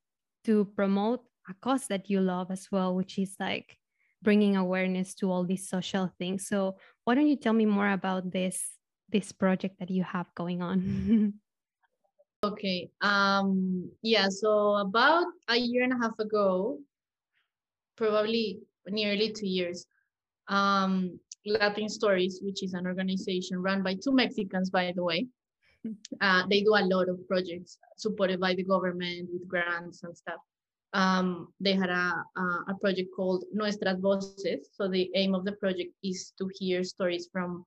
to 0.46 0.66
promote 0.76 1.24
a 1.50 1.54
cause 1.62 1.88
that 1.88 2.10
you 2.10 2.22
love 2.22 2.52
as 2.52 2.68
well, 2.72 2.96
which 2.96 3.18
is 3.18 3.36
like 3.40 3.78
bringing 4.22 4.56
awareness 4.56 5.14
to 5.16 5.32
all 5.32 5.44
these 5.44 5.70
social 5.70 6.12
things. 6.18 6.48
So 6.48 6.78
why 7.04 7.16
don't 7.16 7.28
you 7.28 7.38
tell 7.38 7.54
me 7.54 7.66
more 7.66 7.92
about 7.92 8.32
this 8.32 8.62
this 9.10 9.32
project 9.32 9.80
that 9.80 9.90
you 9.90 10.04
have 10.04 10.28
going 10.36 10.62
on? 10.62 11.34
okay. 12.44 12.90
Um 13.02 13.90
yeah, 14.02 14.28
so 14.30 14.76
about 14.76 15.26
a 15.48 15.56
year 15.56 15.84
and 15.84 15.94
a 15.94 15.98
half 15.98 16.20
ago, 16.20 16.80
probably 17.96 18.60
nearly 18.90 19.32
two 19.32 19.48
years, 19.48 19.86
um, 20.48 21.20
Latin 21.46 21.90
Stories, 21.90 22.40
which 22.44 22.64
is 22.64 22.74
an 22.74 22.86
organization 22.86 23.62
run 23.62 23.84
by 23.84 23.96
two 23.96 24.12
Mexicans, 24.12 24.70
by 24.70 24.92
the 24.96 25.04
way, 25.04 25.28
uh, 26.22 26.44
they 26.50 26.62
do 26.62 26.76
a 26.76 26.86
lot 26.86 27.10
of 27.10 27.28
projects 27.28 27.78
supported 27.98 28.40
by 28.40 28.54
the 28.54 28.64
government 28.64 29.30
with 29.32 29.48
grants 29.48 30.04
and 30.04 30.16
stuff. 30.16 30.40
Um, 30.94 31.50
they 31.60 31.74
had 31.74 31.90
a, 31.90 32.24
a 32.68 32.76
project 32.82 33.10
called 33.16 33.44
Nuestras 33.54 34.00
Voces. 34.00 34.70
So 34.74 34.88
the 34.88 35.10
aim 35.16 35.36
of 35.36 35.46
the 35.46 35.52
project 35.54 35.94
is 36.04 36.34
to 36.38 36.50
hear 36.60 36.84
stories 36.84 37.30
from 37.32 37.66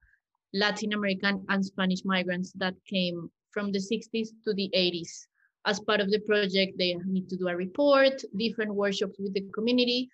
Latin 0.52 0.94
American 0.94 1.44
and 1.48 1.64
Spanish 1.64 2.04
migrants 2.04 2.52
that 2.56 2.74
came 2.88 3.30
from 3.52 3.72
the 3.72 3.78
60s 3.78 4.28
to 4.44 4.54
the 4.54 4.70
80s. 4.74 5.26
As 5.66 5.78
part 5.80 6.00
of 6.00 6.10
the 6.10 6.20
project, 6.20 6.78
they 6.78 6.94
need 7.06 7.28
to 7.28 7.36
do 7.36 7.48
a 7.48 7.56
report, 7.56 8.22
different 8.36 8.74
workshops 8.74 9.16
with 9.18 9.34
the 9.34 9.44
community, 9.54 10.08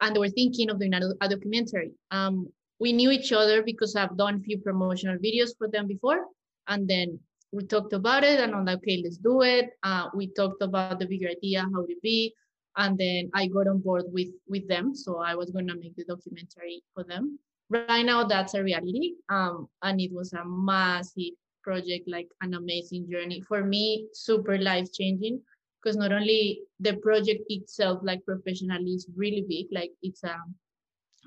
and 0.00 0.16
they 0.16 0.20
were 0.20 0.30
thinking 0.30 0.70
of 0.70 0.78
doing 0.78 0.94
a, 0.94 1.00
a 1.20 1.28
documentary. 1.28 1.92
Um, 2.10 2.48
we 2.80 2.92
knew 2.92 3.10
each 3.10 3.32
other 3.32 3.62
because 3.62 3.94
I've 3.94 4.16
done 4.16 4.36
a 4.36 4.40
few 4.40 4.58
promotional 4.58 5.18
videos 5.18 5.50
for 5.56 5.68
them 5.68 5.86
before, 5.86 6.24
and 6.68 6.88
then 6.88 7.18
we 7.52 7.64
talked 7.64 7.92
about 7.92 8.24
it 8.24 8.40
and 8.40 8.54
I'm 8.54 8.64
like, 8.64 8.78
okay, 8.78 9.00
let's 9.04 9.18
do 9.18 9.42
it. 9.42 9.70
Uh, 9.82 10.08
we 10.14 10.28
talked 10.28 10.62
about 10.62 10.98
the 10.98 11.06
bigger 11.06 11.28
idea, 11.28 11.60
how 11.60 11.84
to 11.84 11.94
be, 12.02 12.34
and 12.76 12.96
then 12.96 13.30
I 13.34 13.46
got 13.46 13.68
on 13.68 13.78
board 13.78 14.04
with 14.08 14.28
with 14.48 14.66
them. 14.68 14.94
So 14.94 15.18
I 15.18 15.34
was 15.34 15.50
gonna 15.50 15.74
make 15.76 15.96
the 15.96 16.04
documentary 16.04 16.82
for 16.94 17.04
them. 17.04 17.38
Right 17.68 18.04
now, 18.04 18.24
that's 18.24 18.54
a 18.54 18.62
reality, 18.62 19.14
um, 19.28 19.68
and 19.82 20.00
it 20.00 20.12
was 20.12 20.32
a 20.32 20.44
massive 20.44 21.34
project, 21.62 22.08
like 22.08 22.28
an 22.42 22.54
amazing 22.54 23.08
journey 23.10 23.40
for 23.40 23.64
me, 23.64 24.06
super 24.12 24.58
life 24.58 24.92
changing. 24.92 25.40
Because 25.82 25.96
not 25.96 26.12
only 26.12 26.60
the 26.78 26.94
project 26.98 27.42
itself, 27.48 28.00
like 28.02 28.24
professionally, 28.24 28.92
is 28.92 29.08
really 29.16 29.44
big, 29.48 29.66
like 29.72 29.90
it's 30.02 30.22
a 30.22 30.36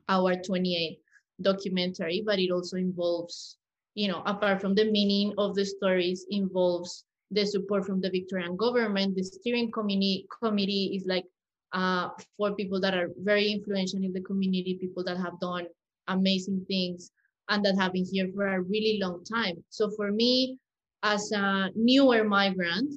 hour 0.08 0.36
28 0.36 1.00
documentary, 1.42 2.24
but 2.25 2.39
it 2.39 2.51
also 2.51 2.77
involves 2.77 3.58
you 3.95 4.07
know, 4.09 4.21
apart 4.25 4.61
from 4.61 4.75
the 4.75 4.85
meaning 4.91 5.33
of 5.37 5.55
the 5.55 5.65
stories 5.65 6.25
involves 6.29 7.05
the 7.31 7.45
support 7.45 7.85
from 7.85 8.01
the 8.01 8.09
Victorian 8.09 8.55
government. 8.55 9.15
The 9.15 9.23
steering 9.23 9.71
committee 9.71 10.27
committee 10.41 10.93
is 10.95 11.05
like 11.07 11.25
uh, 11.73 12.09
for 12.37 12.53
people 12.55 12.79
that 12.81 12.93
are 12.93 13.09
very 13.23 13.51
influential 13.51 14.03
in 14.03 14.13
the 14.13 14.21
community, 14.21 14.77
people 14.79 15.03
that 15.05 15.17
have 15.17 15.39
done 15.39 15.65
amazing 16.07 16.63
things 16.67 17.11
and 17.49 17.63
that 17.65 17.77
have 17.77 17.93
been 17.93 18.05
here 18.05 18.29
for 18.33 18.47
a 18.47 18.61
really 18.61 18.99
long 19.01 19.23
time. 19.23 19.63
So 19.69 19.89
for 19.91 20.11
me, 20.11 20.59
as 21.03 21.31
a 21.31 21.69
newer 21.75 22.23
migrant, 22.23 22.93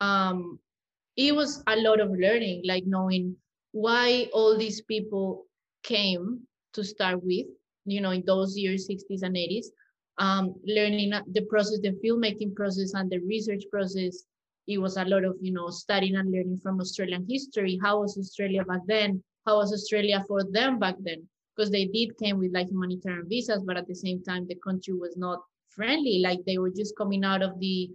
um, 0.00 0.58
it 1.16 1.34
was 1.34 1.62
a 1.66 1.76
lot 1.76 2.00
of 2.00 2.10
learning, 2.10 2.62
like 2.64 2.84
knowing 2.86 3.36
why 3.72 4.28
all 4.32 4.56
these 4.56 4.80
people 4.82 5.46
came 5.82 6.40
to 6.74 6.84
start 6.84 7.22
with, 7.22 7.46
you 7.84 8.00
know, 8.00 8.10
in 8.10 8.22
those 8.24 8.56
years, 8.56 8.88
60s 8.88 9.22
and 9.22 9.36
80s, 9.36 9.66
um, 10.18 10.54
learning 10.66 11.12
the 11.32 11.42
process, 11.42 11.80
the 11.80 11.98
filmmaking 12.04 12.54
process 12.54 12.94
and 12.94 13.10
the 13.10 13.18
research 13.20 13.64
process. 13.70 14.24
It 14.66 14.78
was 14.78 14.96
a 14.96 15.04
lot 15.04 15.24
of, 15.24 15.36
you 15.40 15.52
know, 15.52 15.70
studying 15.70 16.16
and 16.16 16.30
learning 16.30 16.60
from 16.62 16.80
Australian 16.80 17.26
history. 17.28 17.78
How 17.82 18.00
was 18.00 18.18
Australia 18.18 18.64
back 18.64 18.80
then? 18.86 19.22
How 19.46 19.56
was 19.56 19.72
Australia 19.72 20.22
for 20.28 20.44
them 20.44 20.78
back 20.78 20.96
then? 21.00 21.26
Because 21.56 21.70
they 21.70 21.86
did 21.86 22.18
came 22.18 22.38
with 22.38 22.52
like 22.52 22.68
humanitarian 22.68 23.26
visas, 23.28 23.62
but 23.64 23.76
at 23.76 23.88
the 23.88 23.94
same 23.94 24.22
time, 24.22 24.46
the 24.46 24.56
country 24.56 24.92
was 24.92 25.16
not 25.16 25.40
friendly. 25.70 26.18
Like 26.18 26.40
they 26.44 26.58
were 26.58 26.70
just 26.70 26.96
coming 26.96 27.24
out 27.24 27.42
of 27.42 27.58
the 27.60 27.90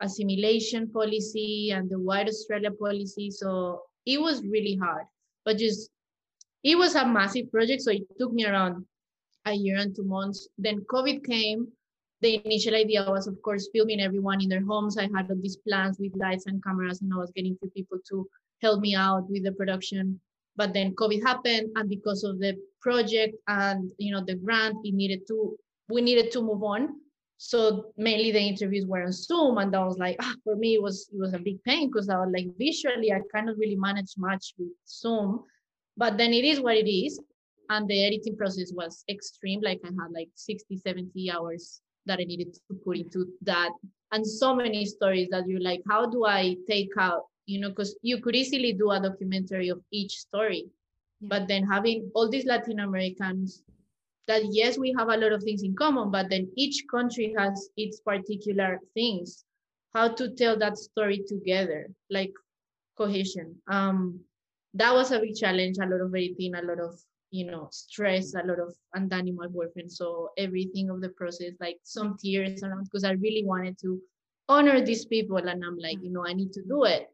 assimilation 0.00 0.90
policy 0.90 1.70
and 1.70 1.88
the 1.88 1.98
white 1.98 2.28
Australia 2.28 2.70
policy. 2.72 3.30
So 3.30 3.82
it 4.04 4.20
was 4.20 4.42
really 4.42 4.76
hard, 4.76 5.04
but 5.44 5.58
just, 5.58 5.90
it 6.64 6.76
was 6.76 6.96
a 6.96 7.06
massive 7.06 7.50
project. 7.52 7.82
So 7.82 7.92
it 7.92 8.02
took 8.18 8.32
me 8.32 8.46
around 8.46 8.84
a 9.46 9.54
year 9.54 9.78
and 9.78 9.94
two 9.94 10.04
months. 10.04 10.48
Then 10.58 10.84
COVID 10.92 11.24
came. 11.24 11.68
The 12.20 12.40
initial 12.44 12.74
idea 12.74 13.06
was, 13.08 13.26
of 13.26 13.40
course, 13.42 13.68
filming 13.72 14.00
everyone 14.00 14.42
in 14.42 14.48
their 14.48 14.64
homes. 14.64 14.98
I 14.98 15.08
had 15.14 15.30
all 15.30 15.40
these 15.40 15.56
plans 15.56 15.98
with 15.98 16.16
lights 16.16 16.46
and 16.46 16.62
cameras, 16.62 17.00
and 17.00 17.12
I 17.12 17.16
was 17.16 17.30
getting 17.34 17.56
few 17.56 17.70
people 17.70 17.98
to 18.08 18.28
help 18.62 18.80
me 18.80 18.94
out 18.94 19.30
with 19.30 19.44
the 19.44 19.52
production. 19.52 20.20
But 20.56 20.72
then 20.72 20.94
COVID 20.94 21.22
happened, 21.22 21.70
and 21.76 21.88
because 21.88 22.24
of 22.24 22.38
the 22.38 22.56
project 22.80 23.36
and 23.48 23.90
you 23.98 24.12
know 24.12 24.24
the 24.24 24.34
grant, 24.34 24.76
it 24.84 24.94
needed 24.94 25.26
to 25.28 25.56
we 25.88 26.00
needed 26.02 26.32
to 26.32 26.42
move 26.42 26.62
on. 26.62 27.00
So 27.38 27.92
mainly 27.98 28.32
the 28.32 28.40
interviews 28.40 28.86
were 28.86 29.02
on 29.02 29.12
Zoom, 29.12 29.58
and 29.58 29.72
that 29.74 29.84
was 29.84 29.98
like 29.98 30.16
ah, 30.20 30.34
for 30.42 30.56
me 30.56 30.74
it 30.74 30.82
was 30.82 31.10
it 31.12 31.18
was 31.18 31.34
a 31.34 31.38
big 31.38 31.62
pain 31.64 31.90
because 31.90 32.08
I 32.08 32.18
was 32.18 32.32
like 32.32 32.48
visually 32.58 33.12
I 33.12 33.20
cannot 33.32 33.58
really 33.58 33.76
manage 33.76 34.14
much 34.16 34.54
with 34.58 34.72
Zoom. 34.88 35.44
But 35.98 36.16
then 36.16 36.32
it 36.32 36.44
is 36.44 36.60
what 36.60 36.76
it 36.76 36.90
is 36.90 37.20
and 37.70 37.88
the 37.88 38.04
editing 38.06 38.36
process 38.36 38.72
was 38.72 39.04
extreme 39.08 39.60
like 39.62 39.80
i 39.84 39.88
had 39.88 40.12
like 40.12 40.28
60 40.34 40.76
70 40.76 41.30
hours 41.30 41.80
that 42.06 42.20
i 42.20 42.24
needed 42.24 42.54
to 42.54 42.74
put 42.84 42.98
into 42.98 43.26
that. 43.42 43.70
And 44.12 44.24
so 44.24 44.54
many 44.54 44.84
stories 44.86 45.28
that 45.30 45.48
you're 45.48 45.60
like 45.60 45.82
how 45.88 46.06
do 46.06 46.24
i 46.24 46.56
take 46.68 46.90
out? 46.98 47.24
You 47.46 47.60
know 47.60 47.68
because 47.70 47.96
you 48.02 48.20
could 48.20 48.36
easily 48.36 48.72
do 48.72 48.90
a 48.90 49.00
documentary 49.00 49.68
of 49.68 49.80
each 49.90 50.18
story. 50.18 50.66
Yeah. 51.20 51.28
but 51.32 51.48
then 51.48 51.64
having 51.66 52.10
all 52.14 52.28
these 52.28 52.44
latin 52.44 52.80
americans 52.80 53.62
that 54.28 54.42
yes 54.50 54.76
we 54.76 54.94
have 54.98 55.08
a 55.08 55.16
lot 55.16 55.32
of 55.32 55.42
things 55.42 55.62
in 55.62 55.74
common 55.74 56.10
but 56.10 56.28
then 56.30 56.50
each 56.56 56.84
country 56.90 57.34
has 57.38 57.70
its 57.76 58.00
particular 58.00 58.80
things. 58.94 59.44
How 59.94 60.08
to 60.08 60.34
tell 60.34 60.58
that 60.58 60.76
story 60.76 61.24
together 61.26 61.88
like 62.10 62.32
cohesion. 62.98 63.56
Um 63.68 64.20
that 64.74 64.92
was 64.92 65.10
a 65.10 65.18
big 65.18 65.34
challenge 65.34 65.76
a 65.78 65.86
lot 65.86 66.00
of 66.00 66.14
editing 66.14 66.54
a 66.54 66.62
lot 66.62 66.78
of 66.78 66.94
you 67.30 67.46
know 67.46 67.68
stress 67.72 68.34
a 68.34 68.46
lot 68.46 68.58
of 68.60 68.74
and 68.94 69.10
my 69.36 69.46
boyfriend 69.46 69.90
so 69.90 70.30
everything 70.38 70.90
of 70.90 71.00
the 71.00 71.08
process 71.10 71.52
like 71.60 71.78
some 71.82 72.16
tears 72.22 72.62
around 72.62 72.84
because 72.84 73.04
I 73.04 73.12
really 73.12 73.44
wanted 73.44 73.78
to 73.80 74.00
honor 74.48 74.80
these 74.80 75.04
people 75.06 75.36
and 75.36 75.64
I'm 75.64 75.78
like 75.78 75.98
you 76.02 76.10
know 76.10 76.24
I 76.26 76.32
need 76.32 76.52
to 76.52 76.62
do 76.62 76.84
it. 76.84 77.08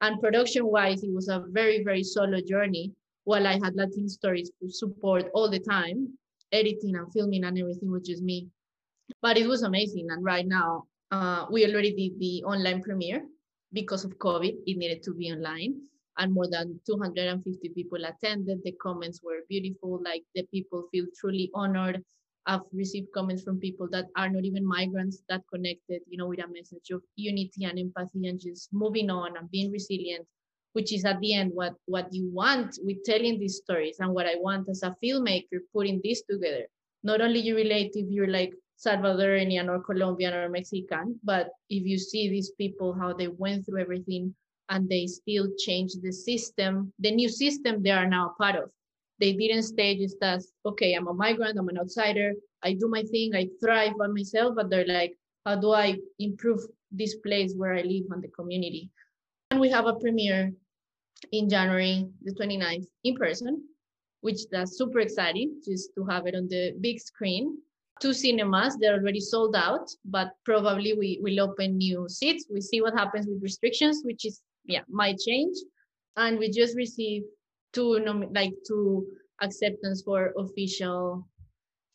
And 0.00 0.20
production 0.20 0.66
wise 0.66 1.02
it 1.02 1.12
was 1.12 1.28
a 1.28 1.44
very 1.50 1.84
very 1.84 2.02
solo 2.02 2.40
journey 2.40 2.92
while 3.24 3.46
I 3.46 3.54
had 3.62 3.76
Latin 3.76 4.08
stories 4.08 4.50
to 4.62 4.70
support 4.70 5.26
all 5.34 5.50
the 5.50 5.58
time 5.58 6.08
editing 6.50 6.96
and 6.96 7.12
filming 7.12 7.44
and 7.44 7.58
everything 7.58 7.90
was 7.90 8.06
just 8.06 8.22
me. 8.22 8.48
But 9.20 9.36
it 9.36 9.46
was 9.46 9.62
amazing 9.62 10.06
and 10.10 10.24
right 10.24 10.46
now 10.46 10.84
uh, 11.10 11.46
we 11.50 11.66
already 11.66 11.92
did 11.92 12.18
the 12.18 12.42
online 12.44 12.82
premiere 12.82 13.22
because 13.72 14.04
of 14.04 14.18
COVID 14.18 14.56
it 14.66 14.78
needed 14.78 15.02
to 15.02 15.14
be 15.14 15.30
online 15.30 15.82
and 16.18 16.32
more 16.32 16.48
than 16.48 16.80
250 16.86 17.68
people 17.70 18.04
attended. 18.04 18.60
The 18.64 18.72
comments 18.72 19.20
were 19.22 19.46
beautiful, 19.48 20.00
like 20.04 20.24
the 20.34 20.42
people 20.52 20.88
feel 20.90 21.06
truly 21.18 21.50
honored. 21.54 22.02
I've 22.46 22.62
received 22.72 23.08
comments 23.14 23.42
from 23.42 23.60
people 23.60 23.88
that 23.92 24.06
are 24.16 24.28
not 24.28 24.44
even 24.44 24.66
migrants 24.66 25.22
that 25.28 25.42
connected, 25.52 26.00
you 26.08 26.18
know, 26.18 26.26
with 26.26 26.42
a 26.42 26.48
message 26.48 26.90
of 26.90 27.02
unity 27.16 27.64
and 27.64 27.78
empathy 27.78 28.26
and 28.26 28.40
just 28.40 28.72
moving 28.72 29.10
on 29.10 29.36
and 29.36 29.50
being 29.50 29.70
resilient, 29.70 30.26
which 30.72 30.92
is 30.92 31.04
at 31.04 31.20
the 31.20 31.34
end 31.34 31.52
what 31.54 31.74
what 31.86 32.12
you 32.12 32.30
want 32.32 32.78
with 32.82 33.04
telling 33.04 33.38
these 33.38 33.56
stories 33.56 33.96
and 34.00 34.12
what 34.12 34.26
I 34.26 34.36
want 34.36 34.68
as 34.68 34.82
a 34.82 34.96
filmmaker 35.02 35.60
putting 35.72 36.00
this 36.02 36.22
together. 36.28 36.66
Not 37.02 37.20
only 37.20 37.40
you 37.40 37.54
relate 37.54 37.92
if 37.94 38.10
you're 38.10 38.28
like 38.28 38.54
Salvadorian 38.78 39.68
or 39.68 39.82
Colombian 39.82 40.34
or 40.34 40.48
Mexican, 40.48 41.20
but 41.22 41.50
if 41.68 41.84
you 41.84 41.98
see 41.98 42.28
these 42.28 42.50
people 42.52 42.92
how 42.92 43.12
they 43.12 43.28
went 43.28 43.66
through 43.66 43.80
everything 43.80 44.34
and 44.70 44.88
they 44.88 45.06
still 45.06 45.48
change 45.58 45.92
the 46.02 46.12
system, 46.12 46.92
the 46.98 47.10
new 47.10 47.28
system 47.28 47.82
they 47.82 47.90
are 47.90 48.06
now 48.06 48.34
part 48.38 48.56
of. 48.56 48.70
They 49.20 49.32
didn't 49.32 49.64
stay 49.64 49.96
just 49.98 50.16
as, 50.22 50.52
okay, 50.64 50.94
I'm 50.94 51.08
a 51.08 51.14
migrant, 51.14 51.58
I'm 51.58 51.68
an 51.68 51.78
outsider, 51.78 52.32
I 52.62 52.74
do 52.74 52.88
my 52.88 53.02
thing, 53.02 53.34
I 53.34 53.48
thrive 53.60 53.92
by 53.98 54.06
myself, 54.08 54.54
but 54.56 54.70
they're 54.70 54.86
like, 54.86 55.16
how 55.44 55.56
do 55.56 55.72
I 55.72 55.96
improve 56.18 56.60
this 56.92 57.16
place 57.16 57.54
where 57.56 57.74
I 57.74 57.82
live 57.82 58.04
and 58.10 58.22
the 58.22 58.28
community? 58.28 58.90
And 59.50 59.60
we 59.60 59.70
have 59.70 59.86
a 59.86 59.94
premiere 59.94 60.52
in 61.32 61.48
January 61.48 62.06
the 62.22 62.32
29th 62.32 62.86
in 63.04 63.16
person, 63.16 63.64
which 64.20 64.48
that's 64.50 64.76
super 64.76 65.00
exciting 65.00 65.60
just 65.64 65.90
to 65.96 66.04
have 66.04 66.26
it 66.26 66.34
on 66.34 66.48
the 66.48 66.74
big 66.80 67.00
screen. 67.00 67.58
Two 68.00 68.12
cinemas, 68.12 68.76
they're 68.76 68.94
already 68.94 69.20
sold 69.20 69.56
out, 69.56 69.90
but 70.04 70.30
probably 70.44 70.92
we 70.92 71.18
will 71.20 71.40
open 71.40 71.78
new 71.78 72.08
seats. 72.08 72.46
We 72.48 72.60
see 72.60 72.80
what 72.80 72.94
happens 72.94 73.26
with 73.26 73.42
restrictions, 73.42 74.02
which 74.04 74.24
is 74.24 74.40
yeah, 74.68 74.82
might 74.88 75.18
change. 75.18 75.56
And 76.16 76.38
we 76.38 76.50
just 76.50 76.76
received 76.76 77.26
two 77.72 77.98
like 78.34 78.52
two 78.66 79.06
acceptance 79.40 80.02
for 80.02 80.32
official 80.36 81.26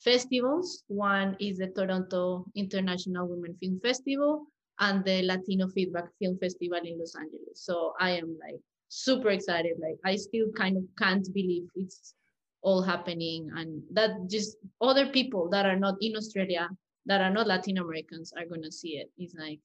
festivals. 0.03 0.83
One 0.87 1.37
is 1.39 1.57
the 1.57 1.67
Toronto 1.67 2.45
International 2.55 3.27
Women 3.27 3.55
Film 3.61 3.79
Festival 3.81 4.47
and 4.79 5.05
the 5.05 5.23
Latino 5.23 5.67
Feedback 5.69 6.05
Film 6.19 6.37
Festival 6.39 6.79
in 6.83 6.99
Los 6.99 7.15
Angeles. 7.15 7.63
So 7.63 7.93
I 7.99 8.11
am 8.11 8.37
like 8.41 8.59
super 8.89 9.29
excited. 9.29 9.73
Like 9.79 9.97
I 10.03 10.15
still 10.15 10.51
kind 10.57 10.77
of 10.77 10.83
can't 10.97 11.27
believe 11.33 11.67
it's 11.75 12.15
all 12.61 12.81
happening 12.81 13.49
and 13.55 13.83
that 13.91 14.11
just 14.29 14.57
other 14.81 15.07
people 15.07 15.49
that 15.49 15.65
are 15.65 15.77
not 15.77 15.95
in 16.01 16.15
Australia, 16.15 16.69
that 17.05 17.21
are 17.21 17.29
not 17.29 17.47
Latin 17.47 17.77
Americans 17.77 18.33
are 18.37 18.45
gonna 18.45 18.71
see 18.71 18.97
it. 18.97 19.11
It's 19.17 19.35
like 19.35 19.59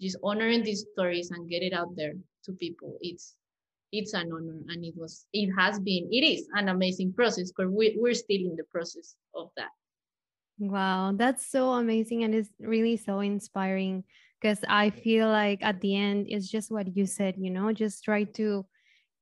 just 0.00 0.16
honoring 0.22 0.62
these 0.62 0.86
stories 0.92 1.30
and 1.30 1.48
get 1.48 1.62
it 1.62 1.72
out 1.72 1.94
there 1.96 2.14
to 2.44 2.52
people. 2.52 2.96
It's 3.00 3.34
it's 3.90 4.12
an 4.12 4.30
honor 4.32 4.60
and 4.68 4.84
it 4.84 4.94
was 4.96 5.26
it 5.32 5.50
has 5.56 5.80
been 5.80 6.08
it 6.12 6.22
is 6.22 6.46
an 6.54 6.68
amazing 6.68 7.12
process 7.14 7.50
because 7.50 7.72
we, 7.72 7.96
we're 7.98 8.12
still 8.12 8.36
in 8.36 8.54
the 8.56 8.64
process 8.70 9.16
of 9.34 9.50
that. 9.56 9.70
Wow 10.58 11.12
that's 11.16 11.50
so 11.50 11.70
amazing 11.72 12.24
and 12.24 12.34
it's 12.34 12.50
really 12.60 12.96
so 12.96 13.20
inspiring 13.20 14.02
because 14.42 14.58
i 14.68 14.90
feel 14.90 15.28
like 15.28 15.62
at 15.62 15.80
the 15.80 15.94
end 15.94 16.26
it's 16.28 16.48
just 16.48 16.72
what 16.72 16.96
you 16.96 17.06
said 17.06 17.36
you 17.38 17.48
know 17.48 17.72
just 17.72 18.02
try 18.02 18.24
to 18.24 18.66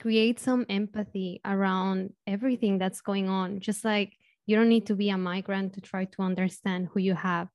create 0.01 0.39
some 0.39 0.67
empathy 0.69 1.41
around 1.45 2.13
everything 2.27 2.79
that's 2.79 3.01
going 3.01 3.29
on. 3.29 3.61
Just 3.61 3.85
like 3.85 4.13
you 4.47 4.57
don't 4.57 4.69
need 4.69 4.87
to 4.87 4.95
be 4.95 5.11
a 5.11 5.19
migrant 5.19 5.75
to 5.75 5.81
try 5.81 6.05
to 6.05 6.23
understand 6.23 6.89
who 6.93 7.01
you 7.01 7.15
have 7.15 7.49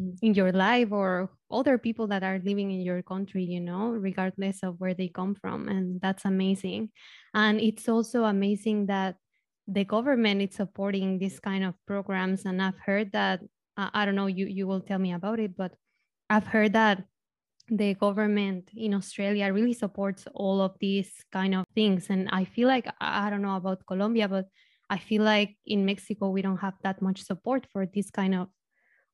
mm. 0.00 0.16
in 0.22 0.34
your 0.34 0.52
life 0.52 0.90
or 0.90 1.30
other 1.54 1.78
people 1.78 2.06
that 2.08 2.22
are 2.22 2.40
living 2.44 2.70
in 2.70 2.80
your 2.80 3.02
country 3.02 3.44
you 3.44 3.60
know 3.60 3.90
regardless 3.90 4.62
of 4.62 4.78
where 4.80 4.94
they 4.94 5.08
come 5.08 5.34
from 5.34 5.68
and 5.68 6.00
that's 6.00 6.24
amazing. 6.24 6.90
And 7.32 7.60
it's 7.60 7.88
also 7.88 8.24
amazing 8.24 8.86
that 8.86 9.16
the 9.66 9.84
government 9.84 10.42
is 10.42 10.54
supporting 10.54 11.18
this 11.18 11.40
kind 11.40 11.64
of 11.64 11.74
programs 11.86 12.44
and 12.44 12.60
i've 12.60 12.78
heard 12.78 13.10
that 13.12 13.40
uh, 13.76 13.88
i 13.94 14.04
don't 14.04 14.14
know 14.14 14.26
you 14.26 14.46
you 14.46 14.66
will 14.66 14.80
tell 14.80 14.98
me 14.98 15.12
about 15.12 15.40
it 15.40 15.56
but 15.56 15.72
i've 16.28 16.46
heard 16.46 16.72
that 16.72 17.04
the 17.68 17.94
government 17.94 18.70
in 18.76 18.92
australia 18.92 19.52
really 19.52 19.72
supports 19.72 20.26
all 20.34 20.60
of 20.60 20.76
these 20.80 21.24
kind 21.32 21.54
of 21.54 21.64
things. 21.74 22.10
And 22.10 22.28
i 22.30 22.44
feel 22.44 22.68
like 22.68 22.86
i 23.00 23.30
don't 23.30 23.42
know 23.42 23.56
about 23.56 23.86
colombia 23.86 24.28
but 24.28 24.48
i 24.90 24.98
feel 24.98 25.22
like 25.22 25.56
in 25.64 25.86
mexico 25.86 26.28
we 26.28 26.42
don't 26.42 26.58
have 26.58 26.74
that 26.82 27.00
much 27.00 27.22
support 27.22 27.66
for 27.72 27.86
this 27.86 28.10
kind 28.10 28.34
of 28.34 28.48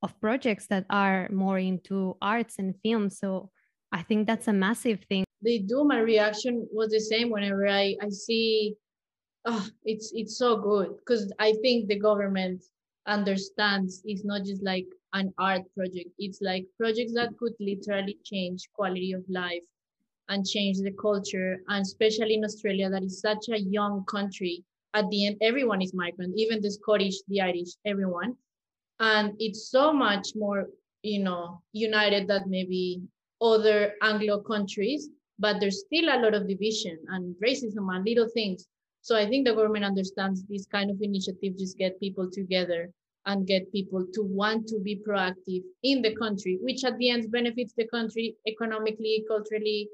of 0.03 0.19
projects 0.21 0.67
that 0.69 0.87
are 0.91 1.29
more 1.31 1.59
into 1.59 2.17
arts 2.23 2.59
and 2.59 2.75
film. 2.83 3.11
So 3.11 3.51
I 3.93 4.03
think 4.03 4.27
that's 4.27 4.49
a 4.49 4.53
massive 4.53 5.05
thing. 5.09 5.25
They 5.43 5.59
do. 5.59 5.85
My 5.85 6.01
reaction 6.01 6.67
was 6.73 6.91
the 6.91 7.01
same 7.01 7.31
whenever 7.31 7.67
I, 7.69 7.97
I 8.01 8.09
see, 8.11 8.75
oh, 9.45 9.67
it's 9.85 10.13
it's 10.15 10.37
so 10.37 10.57
good 10.57 10.97
because 10.99 11.33
I 11.39 11.55
think 11.63 11.89
the 11.89 11.99
government 11.99 12.63
understands 13.07 14.03
it's 14.05 14.25
not 14.25 14.45
just 14.45 14.63
like 14.63 14.87
an 15.15 15.33
art 15.39 15.63
project. 15.77 16.11
It's 16.19 16.41
like 16.41 16.67
projects 16.79 17.15
that 17.15 17.37
could 17.39 17.55
literally 17.59 18.19
change 18.25 18.69
quality 18.75 19.13
of 19.13 19.25
life 19.29 19.63
and 20.29 20.47
change 20.47 20.79
the 20.79 20.93
culture. 20.93 21.63
And 21.69 21.83
especially 21.83 22.35
in 22.35 22.45
Australia, 22.45 22.89
that 22.91 23.03
is 23.03 23.21
such 23.21 23.49
a 23.49 23.59
young 23.59 24.05
country. 24.05 24.63
At 24.93 25.09
the 25.11 25.27
end, 25.27 25.37
everyone 25.41 25.83
is 25.83 25.95
migrant, 25.95 26.35
even 26.37 26.61
the 26.61 26.71
Scottish, 26.71 27.17
the 27.29 27.41
Irish, 27.41 27.71
everyone 27.85 28.37
and 29.01 29.33
it's 29.39 29.71
so 29.71 29.93
much 29.93 30.29
more 30.37 30.69
you 31.03 31.23
know 31.23 31.61
united 31.73 32.29
than 32.29 32.45
maybe 32.47 33.03
other 33.41 33.95
anglo 34.03 34.41
countries 34.41 35.09
but 35.39 35.59
there's 35.59 35.81
still 35.81 36.05
a 36.05 36.21
lot 36.21 36.35
of 36.35 36.47
division 36.47 36.99
and 37.09 37.35
racism 37.43 37.89
and 37.95 38.05
little 38.05 38.29
things. 38.29 38.69
So 39.01 39.17
i 39.17 39.27
think 39.27 39.47
the 39.47 39.55
government 39.55 39.87
understands 39.87 40.45
this 40.45 40.67
kind 40.67 40.91
of 40.91 41.01
initiative 41.01 41.57
just 41.59 41.79
get 41.79 41.99
people 41.99 42.31
together 42.31 42.91
and 43.27 43.47
get 43.47 43.73
people 43.73 44.05
to 44.15 44.23
want 44.23 44.67
to 44.69 44.79
be 44.81 45.01
proactive 45.07 45.63
in 45.83 46.03
the 46.03 46.15
country 46.17 46.59
which 46.61 46.85
at 46.85 46.99
the 46.99 47.09
end 47.09 47.33
benefits 47.33 47.73
the 47.77 47.87
country 47.89 48.37
economically 48.47 49.25
culturally. 49.27 49.89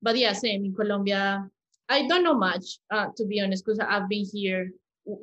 But 0.00 0.16
yeah 0.16 0.32
same 0.32 0.64
in 0.64 0.74
colombia. 0.74 1.48
I 1.88 2.06
don't 2.06 2.24
know 2.24 2.38
much 2.38 2.78
uh, 2.92 3.08
to 3.16 3.26
be 3.26 3.40
honest 3.40 3.64
because 3.64 3.80
i've 3.80 4.08
been 4.08 4.24
here 4.32 4.70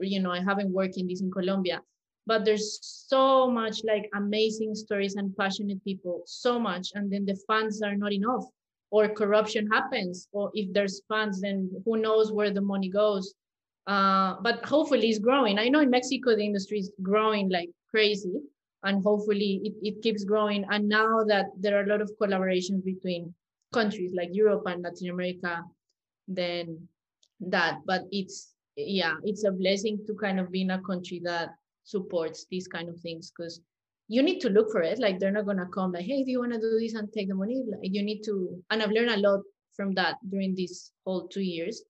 you 0.02 0.20
know 0.22 0.32
i 0.32 0.42
haven't 0.42 0.72
worked 0.74 0.98
in 0.98 1.08
this 1.08 1.22
in 1.22 1.32
colombia 1.32 1.82
but 2.30 2.46
there's 2.46 2.78
so 2.84 3.50
much 3.50 3.82
like 3.84 4.08
amazing 4.16 4.76
stories 4.76 5.16
and 5.16 5.36
passionate 5.36 5.84
people 5.84 6.22
so 6.28 6.60
much 6.60 6.90
and 6.94 7.12
then 7.12 7.26
the 7.26 7.38
funds 7.48 7.82
are 7.82 7.96
not 7.96 8.14
enough 8.14 8.46
or 8.92 9.10
corruption 9.10 9.68
happens 9.68 10.28
or 10.32 10.52
if 10.54 10.72
there's 10.72 11.02
funds 11.10 11.42
then 11.42 11.58
who 11.86 11.98
knows 11.98 12.32
where 12.32 12.52
the 12.52 12.62
money 12.62 12.90
goes. 12.90 13.34
Uh, 13.88 14.36
but 14.42 14.64
hopefully 14.64 15.10
it's 15.10 15.18
growing. 15.18 15.58
I 15.58 15.70
know 15.70 15.80
in 15.80 15.90
mexico 15.90 16.36
the 16.36 16.46
industry 16.46 16.78
is 16.78 16.92
growing 17.02 17.50
like 17.50 17.72
crazy 17.90 18.36
and 18.84 19.04
hopefully 19.04 19.62
it, 19.64 19.74
it 19.82 20.02
keeps 20.04 20.24
growing. 20.24 20.64
And 20.70 20.88
now 20.88 21.24
that 21.24 21.48
there 21.60 21.80
are 21.80 21.84
a 21.84 21.88
lot 21.88 22.02
of 22.02 22.12
collaborations 22.22 22.86
between 22.86 23.34
countries 23.74 24.14
like 24.16 24.30
europe 24.32 24.64
and 24.66 24.82
latin 24.84 25.10
america 25.10 25.64
then 26.28 26.66
that 27.40 27.78
but 27.86 28.02
it's 28.12 28.56
yeah 28.76 29.14
it's 29.24 29.44
a 29.44 29.52
blessing 29.52 30.00
to 30.08 30.16
kind 30.16 30.40
of 30.40 30.52
be 30.52 30.62
in 30.62 30.72
a 30.72 30.82
country 30.82 31.22
that 31.24 31.50
supports 31.90 32.46
these 32.50 32.68
kind 32.68 32.90
of 32.90 33.00
things 33.00 33.32
because 33.32 33.62
you 34.08 34.22
need 34.24 34.40
to 34.42 34.50
look 34.50 34.72
for 34.72 34.82
it. 34.82 35.00
Like 35.00 35.20
they're 35.20 35.32
not 35.32 35.46
gonna 35.46 35.68
come 35.74 35.92
like, 35.92 36.06
hey, 36.06 36.24
do 36.24 36.32
you 36.32 36.40
want 36.40 36.54
to 36.54 36.60
do 36.60 36.80
this 36.80 36.96
and 36.96 37.12
take 37.12 37.30
the 37.30 37.36
money? 37.36 37.64
Like 37.70 37.80
you 37.84 38.04
need 38.04 38.22
to, 38.24 38.62
and 38.70 38.82
I've 38.82 38.92
learned 38.92 39.12
a 39.12 39.18
lot 39.18 39.42
from 39.76 39.94
that 39.94 40.16
during 40.30 40.56
these 40.56 40.92
whole 41.06 41.28
two 41.28 41.42
years. 41.42 41.84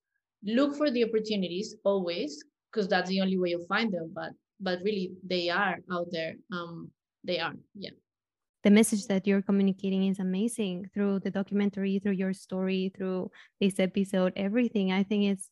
Look 0.43 0.75
for 0.75 0.91
the 0.91 1.03
opportunities 1.03 1.75
always, 1.83 2.43
because 2.71 2.88
that's 2.88 3.09
the 3.09 3.21
only 3.21 3.38
way 3.38 3.49
you'll 3.49 3.65
find 3.67 3.91
them. 3.91 4.12
But 4.13 4.31
but 4.59 4.79
really, 4.83 5.12
they 5.25 5.49
are 5.49 5.77
out 5.91 6.07
there. 6.12 6.35
Um, 6.51 6.91
they 7.23 7.39
are, 7.39 7.53
yeah. 7.75 7.91
The 8.63 8.71
message 8.71 9.07
that 9.07 9.25
you're 9.25 9.41
communicating 9.41 10.07
is 10.07 10.19
amazing 10.19 10.89
through 10.93 11.19
the 11.19 11.31
documentary, 11.31 11.99
through 11.99 12.19
your 12.19 12.33
story, 12.33 12.91
through 12.95 13.31
this 13.62 13.79
episode, 13.79 14.33
everything. 14.35 14.91
I 14.91 15.03
think 15.03 15.23
it's 15.31 15.49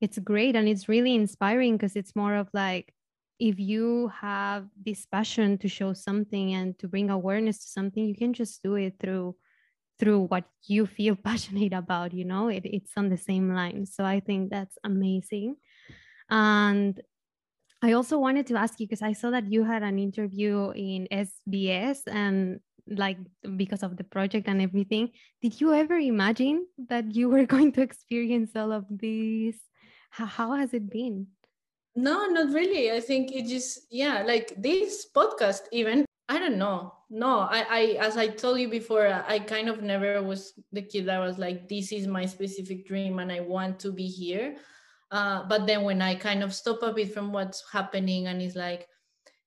it's 0.00 0.18
great 0.18 0.54
and 0.56 0.68
it's 0.68 0.88
really 0.88 1.14
inspiring 1.14 1.76
because 1.76 1.96
it's 1.96 2.14
more 2.14 2.34
of 2.34 2.48
like 2.52 2.92
if 3.38 3.58
you 3.58 4.10
have 4.20 4.66
this 4.84 5.06
passion 5.06 5.58
to 5.58 5.68
show 5.68 5.92
something 5.92 6.54
and 6.54 6.78
to 6.78 6.88
bring 6.88 7.10
awareness 7.10 7.58
to 7.58 7.68
something 7.68 8.04
you 8.04 8.16
can 8.16 8.32
just 8.32 8.62
do 8.62 8.74
it 8.74 8.94
through 9.00 9.34
through 9.98 10.20
what 10.26 10.44
you 10.66 10.86
feel 10.86 11.16
passionate 11.24 11.72
about 11.72 12.12
you 12.12 12.24
know? 12.24 12.48
It, 12.48 12.64
it's 12.64 12.92
on 12.96 13.08
the 13.08 13.16
same 13.16 13.52
line. 13.52 13.86
So 13.86 14.04
i 14.04 14.20
think 14.20 14.50
that's 14.50 14.76
amazing. 14.84 15.56
And 16.30 17.00
i 17.82 17.92
also 17.92 18.18
wanted 18.18 18.46
to 18.48 18.56
ask 18.56 18.80
you 18.80 18.86
because 18.86 19.02
i 19.02 19.12
saw 19.12 19.30
that 19.30 19.50
you 19.52 19.62
had 19.62 19.82
an 19.82 19.98
interview 19.98 20.70
in 20.74 21.06
sbs 21.12 22.00
and 22.06 22.60
like 22.90 23.18
because 23.56 23.82
of 23.82 23.96
the 23.96 24.04
project 24.04 24.48
and 24.48 24.62
everything. 24.62 25.10
Did 25.42 25.60
you 25.60 25.74
ever 25.74 25.96
imagine 25.96 26.66
that 26.88 27.14
you 27.14 27.28
were 27.28 27.44
going 27.54 27.72
to 27.72 27.82
experience 27.82 28.52
all 28.56 28.72
of 28.72 28.84
this 28.90 29.56
how, 30.10 30.26
how 30.26 30.52
has 30.52 30.72
it 30.74 30.90
been 30.90 31.26
no, 31.98 32.26
not 32.26 32.54
really. 32.54 32.92
I 32.92 33.00
think 33.00 33.32
it 33.32 33.46
just 33.46 33.86
yeah, 33.90 34.22
like 34.22 34.54
this 34.56 35.06
podcast 35.14 35.62
even. 35.72 36.04
I 36.28 36.38
don't 36.38 36.58
know. 36.58 36.92
No, 37.10 37.40
I, 37.40 37.64
I 37.70 37.80
as 38.06 38.16
I 38.16 38.28
told 38.28 38.60
you 38.60 38.68
before, 38.68 39.08
I 39.26 39.38
kind 39.38 39.68
of 39.68 39.82
never 39.82 40.22
was 40.22 40.52
the 40.72 40.82
kid 40.82 41.06
that 41.06 41.18
was 41.18 41.38
like, 41.38 41.68
this 41.68 41.90
is 41.90 42.06
my 42.06 42.26
specific 42.26 42.86
dream 42.86 43.18
and 43.18 43.32
I 43.32 43.40
want 43.40 43.80
to 43.80 43.92
be 43.92 44.06
here. 44.06 44.56
Uh, 45.10 45.42
but 45.48 45.66
then 45.66 45.84
when 45.84 46.02
I 46.02 46.14
kind 46.14 46.42
of 46.42 46.54
stop 46.54 46.82
a 46.82 46.92
bit 46.92 47.14
from 47.14 47.32
what's 47.32 47.64
happening 47.72 48.26
and 48.26 48.42
it's 48.42 48.54
like, 48.54 48.86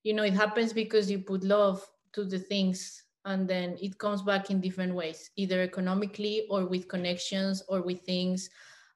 you 0.03 0.15
know, 0.15 0.23
it 0.23 0.33
happens 0.33 0.73
because 0.73 1.09
you 1.09 1.19
put 1.19 1.43
love 1.43 1.85
to 2.13 2.25
the 2.25 2.39
things 2.39 3.03
and 3.25 3.47
then 3.47 3.77
it 3.79 3.99
comes 3.99 4.23
back 4.23 4.49
in 4.49 4.59
different 4.59 4.95
ways, 4.95 5.29
either 5.37 5.61
economically 5.61 6.47
or 6.49 6.65
with 6.65 6.87
connections 6.87 7.61
or 7.69 7.83
with 7.83 8.01
things 8.01 8.49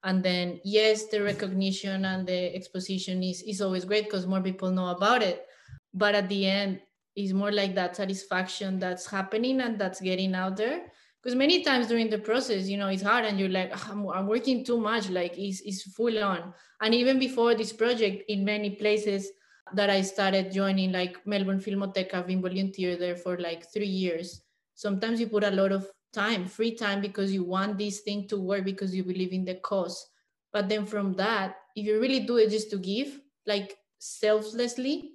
and 0.05 0.23
then 0.23 0.61
yes 0.63 1.07
the 1.07 1.21
recognition 1.21 2.05
and 2.05 2.25
the 2.27 2.55
exposition 2.55 3.21
is, 3.23 3.41
is 3.41 3.61
always 3.61 3.83
great 3.83 4.05
because 4.05 4.25
more 4.25 4.41
people 4.41 4.71
know 4.71 4.89
about 4.89 5.21
it. 5.21 5.45
But 5.93 6.15
at 6.15 6.29
the 6.29 6.45
end 6.45 6.81
it's 7.15 7.33
more 7.33 7.51
like 7.51 7.75
that 7.75 7.95
satisfaction 7.95 8.79
that's 8.79 9.07
happening 9.07 9.61
and 9.61 9.79
that's 9.79 9.99
getting 9.99 10.35
out 10.35 10.57
there. 10.57 10.91
Because 11.21 11.35
many 11.35 11.63
times 11.63 11.87
during 11.87 12.09
the 12.09 12.19
process 12.19 12.67
you 12.67 12.77
know 12.77 12.87
it's 12.87 13.03
hard 13.03 13.25
and 13.25 13.39
you're 13.39 13.49
like 13.49 13.71
ah, 13.73 13.89
I'm, 13.91 14.07
I'm 14.07 14.27
working 14.27 14.63
too 14.63 14.79
much 14.79 15.09
like 15.09 15.37
it's, 15.37 15.61
it's 15.61 15.83
full 15.83 16.23
on. 16.23 16.53
And 16.81 16.93
even 16.93 17.19
before 17.19 17.55
this 17.55 17.73
project 17.73 18.23
in 18.29 18.45
many 18.45 18.71
places 18.71 19.29
that 19.73 19.89
i 19.89 20.01
started 20.01 20.51
joining 20.51 20.91
like 20.91 21.25
melbourne 21.25 21.59
filmoteca 21.59 22.13
i've 22.13 22.27
been 22.27 22.41
volunteer 22.41 22.95
there 22.97 23.15
for 23.15 23.37
like 23.39 23.65
three 23.73 23.87
years 23.87 24.43
sometimes 24.75 25.19
you 25.19 25.27
put 25.27 25.43
a 25.43 25.49
lot 25.49 25.71
of 25.71 25.89
time 26.15 26.47
free 26.47 26.73
time 26.73 27.01
because 27.01 27.33
you 27.33 27.43
want 27.43 27.77
this 27.77 27.99
thing 27.99 28.27
to 28.29 28.37
work 28.37 28.63
because 28.63 28.95
you 28.95 29.03
believe 29.03 29.33
in 29.33 29.45
the 29.45 29.55
cause. 29.55 30.07
But 30.53 30.69
then 30.69 30.85
from 30.85 31.13
that 31.13 31.57
if 31.75 31.85
you 31.85 31.99
really 31.99 32.21
do 32.21 32.37
it 32.37 32.49
just 32.49 32.71
to 32.71 32.77
give 32.77 33.19
like 33.45 33.77
selflessly 33.99 35.11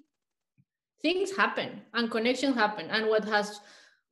things 1.02 1.34
happen 1.34 1.80
and 1.94 2.10
connections 2.10 2.54
happen. 2.54 2.86
And 2.90 3.08
what 3.08 3.24
has 3.24 3.60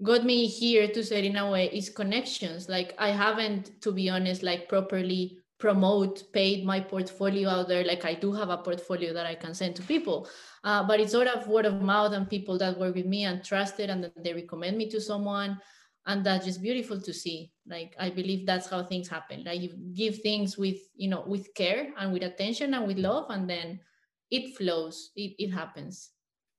got 0.03 0.24
me 0.24 0.46
here 0.46 0.88
to 0.88 1.05
say 1.05 1.27
in 1.27 1.37
a 1.37 1.51
way 1.51 1.68
is 1.72 1.90
connections. 1.90 2.68
Like 2.68 2.94
i 2.98 3.11
haven't 3.11 3.81
to 3.83 3.92
be 3.92 4.09
honest 4.09 4.42
like 4.42 4.68
properly 4.68 5.38
promote 5.59 6.33
paid 6.33 6.64
my 6.64 6.81
portfolio 6.81 7.48
out 7.51 7.68
there. 7.68 7.85
Like 7.85 8.05
i 8.05 8.14
do 8.14 8.33
have 8.33 8.48
a 8.48 8.59
portfolio 8.59 9.12
that 9.12 9.27
i 9.27 9.35
can 9.35 9.55
send 9.55 9.77
to 9.77 9.83
people. 9.83 10.29
Uh, 10.64 10.87
but 10.87 11.01
it's 11.01 11.12
sort 11.12 11.29
of 11.29 11.46
word 11.46 11.66
of 11.66 11.83
mouth 11.83 12.12
and 12.12 12.31
people 12.31 12.57
that 12.59 12.79
work 12.79 12.94
with 12.94 13.07
me 13.07 13.24
and 13.24 13.44
trusted 13.44 13.90
and 13.90 14.11
they 14.16 14.33
recommend 14.33 14.79
me 14.79 14.88
to 14.88 15.01
someone 15.01 15.61
and 16.09 16.25
that's 16.25 16.47
just 16.47 16.62
beautiful 16.62 17.01
to 17.01 17.12
see 17.12 17.53
like 17.68 17.94
i 18.01 18.11
believe 18.11 18.47
that's 18.47 18.68
how 18.68 18.83
things 18.83 19.09
happen 19.09 19.44
like 19.44 19.61
you 19.61 19.71
give 19.94 20.18
things 20.18 20.59
with 20.59 20.79
you 20.97 21.09
know 21.09 21.23
with 21.27 21.55
care 21.55 21.92
and 21.99 22.12
with 22.12 22.23
attention 22.23 22.75
and 22.75 22.87
with 22.87 22.99
love 22.99 23.27
and 23.31 23.49
then 23.49 23.79
it 24.31 24.57
flows 24.57 25.12
it, 25.16 25.35
it 25.38 25.51
happens 25.51 26.11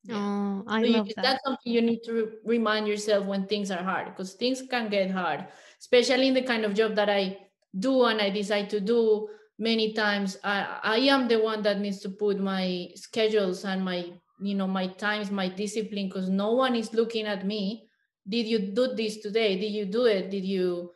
yeah. 0.06 0.16
Oh, 0.16 0.64
I 0.68 0.84
so 0.84 0.90
love 0.90 1.08
you, 1.08 1.14
that. 1.16 1.24
That's 1.24 1.44
something 1.44 1.74
you 1.74 1.82
need 1.82 2.04
to 2.04 2.14
re- 2.14 2.32
remind 2.46 2.88
yourself 2.88 3.26
when 3.26 3.48
things 3.48 3.70
are 3.70 3.84
hard 3.84 4.08
because 4.08 4.34
things 4.34 4.62
can 4.62 4.90
get 4.90 5.12
hard, 5.12 5.46
especially 5.80 6.28
in 6.28 6.34
the 6.34 6.42
kind 6.42 6.64
of 6.64 6.74
job 6.74 6.96
that 6.96 7.10
I 7.10 7.38
do 7.78 8.06
and 8.06 8.22
I 8.22 8.30
decide 8.30 8.70
to 8.72 8.80
do. 8.80 9.30
Many 9.58 9.92
times, 9.92 10.38
I, 10.42 10.80
I 10.84 10.98
am 11.00 11.28
the 11.28 11.40
one 11.40 11.62
that 11.64 11.82
needs 11.82 12.00
to 12.00 12.10
put 12.10 12.40
my 12.40 12.90
schedules 12.96 13.66
and 13.66 13.84
my 13.84 14.14
you 14.42 14.56
know 14.56 14.68
my 14.68 14.88
times, 14.88 15.32
my 15.32 15.50
discipline, 15.50 16.08
because 16.08 16.30
no 16.30 16.54
one 16.54 16.76
is 16.76 16.94
looking 16.94 17.26
at 17.26 17.46
me. 17.46 17.89
Did 18.30 18.46
you 18.46 18.60
do 18.60 18.94
this 18.94 19.18
today? 19.18 19.60
Did 19.60 19.72
you 19.72 19.86
do 19.86 20.06
it? 20.06 20.30
Did 20.30 20.46
you 20.46 20.92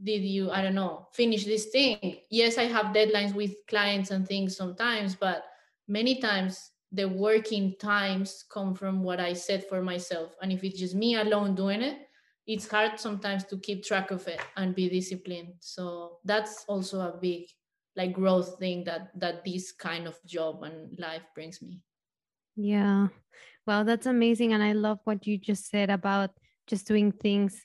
did 0.00 0.22
you 0.22 0.48
i 0.52 0.62
don't 0.62 0.76
know 0.76 1.08
finish 1.12 1.44
this 1.44 1.66
thing 1.74 2.18
yes 2.30 2.56
i 2.56 2.62
have 2.62 2.94
deadlines 2.94 3.34
with 3.34 3.50
clients 3.66 4.12
and 4.12 4.28
things 4.28 4.56
sometimes 4.56 5.16
but 5.16 5.42
many 5.88 6.20
times 6.20 6.70
the 6.92 7.06
working 7.08 7.74
times 7.78 8.44
come 8.50 8.74
from 8.74 9.02
what 9.02 9.20
I 9.20 9.34
set 9.34 9.68
for 9.68 9.82
myself. 9.82 10.34
And 10.40 10.52
if 10.52 10.64
it's 10.64 10.78
just 10.78 10.94
me 10.94 11.16
alone 11.16 11.54
doing 11.54 11.82
it, 11.82 12.08
it's 12.46 12.68
hard 12.68 12.98
sometimes 12.98 13.44
to 13.44 13.58
keep 13.58 13.84
track 13.84 14.10
of 14.10 14.26
it 14.26 14.40
and 14.56 14.74
be 14.74 14.88
disciplined. 14.88 15.54
So 15.60 16.18
that's 16.24 16.64
also 16.66 17.00
a 17.00 17.18
big 17.20 17.44
like 17.94 18.14
growth 18.14 18.58
thing 18.58 18.84
that 18.84 19.10
that 19.20 19.44
this 19.44 19.72
kind 19.72 20.06
of 20.06 20.16
job 20.24 20.62
and 20.62 20.98
life 20.98 21.22
brings 21.34 21.60
me. 21.60 21.82
Yeah. 22.56 23.08
Well, 23.66 23.84
that's 23.84 24.06
amazing. 24.06 24.54
And 24.54 24.62
I 24.62 24.72
love 24.72 25.00
what 25.04 25.26
you 25.26 25.36
just 25.36 25.68
said 25.68 25.90
about 25.90 26.30
just 26.68 26.86
doing 26.86 27.12
things, 27.12 27.60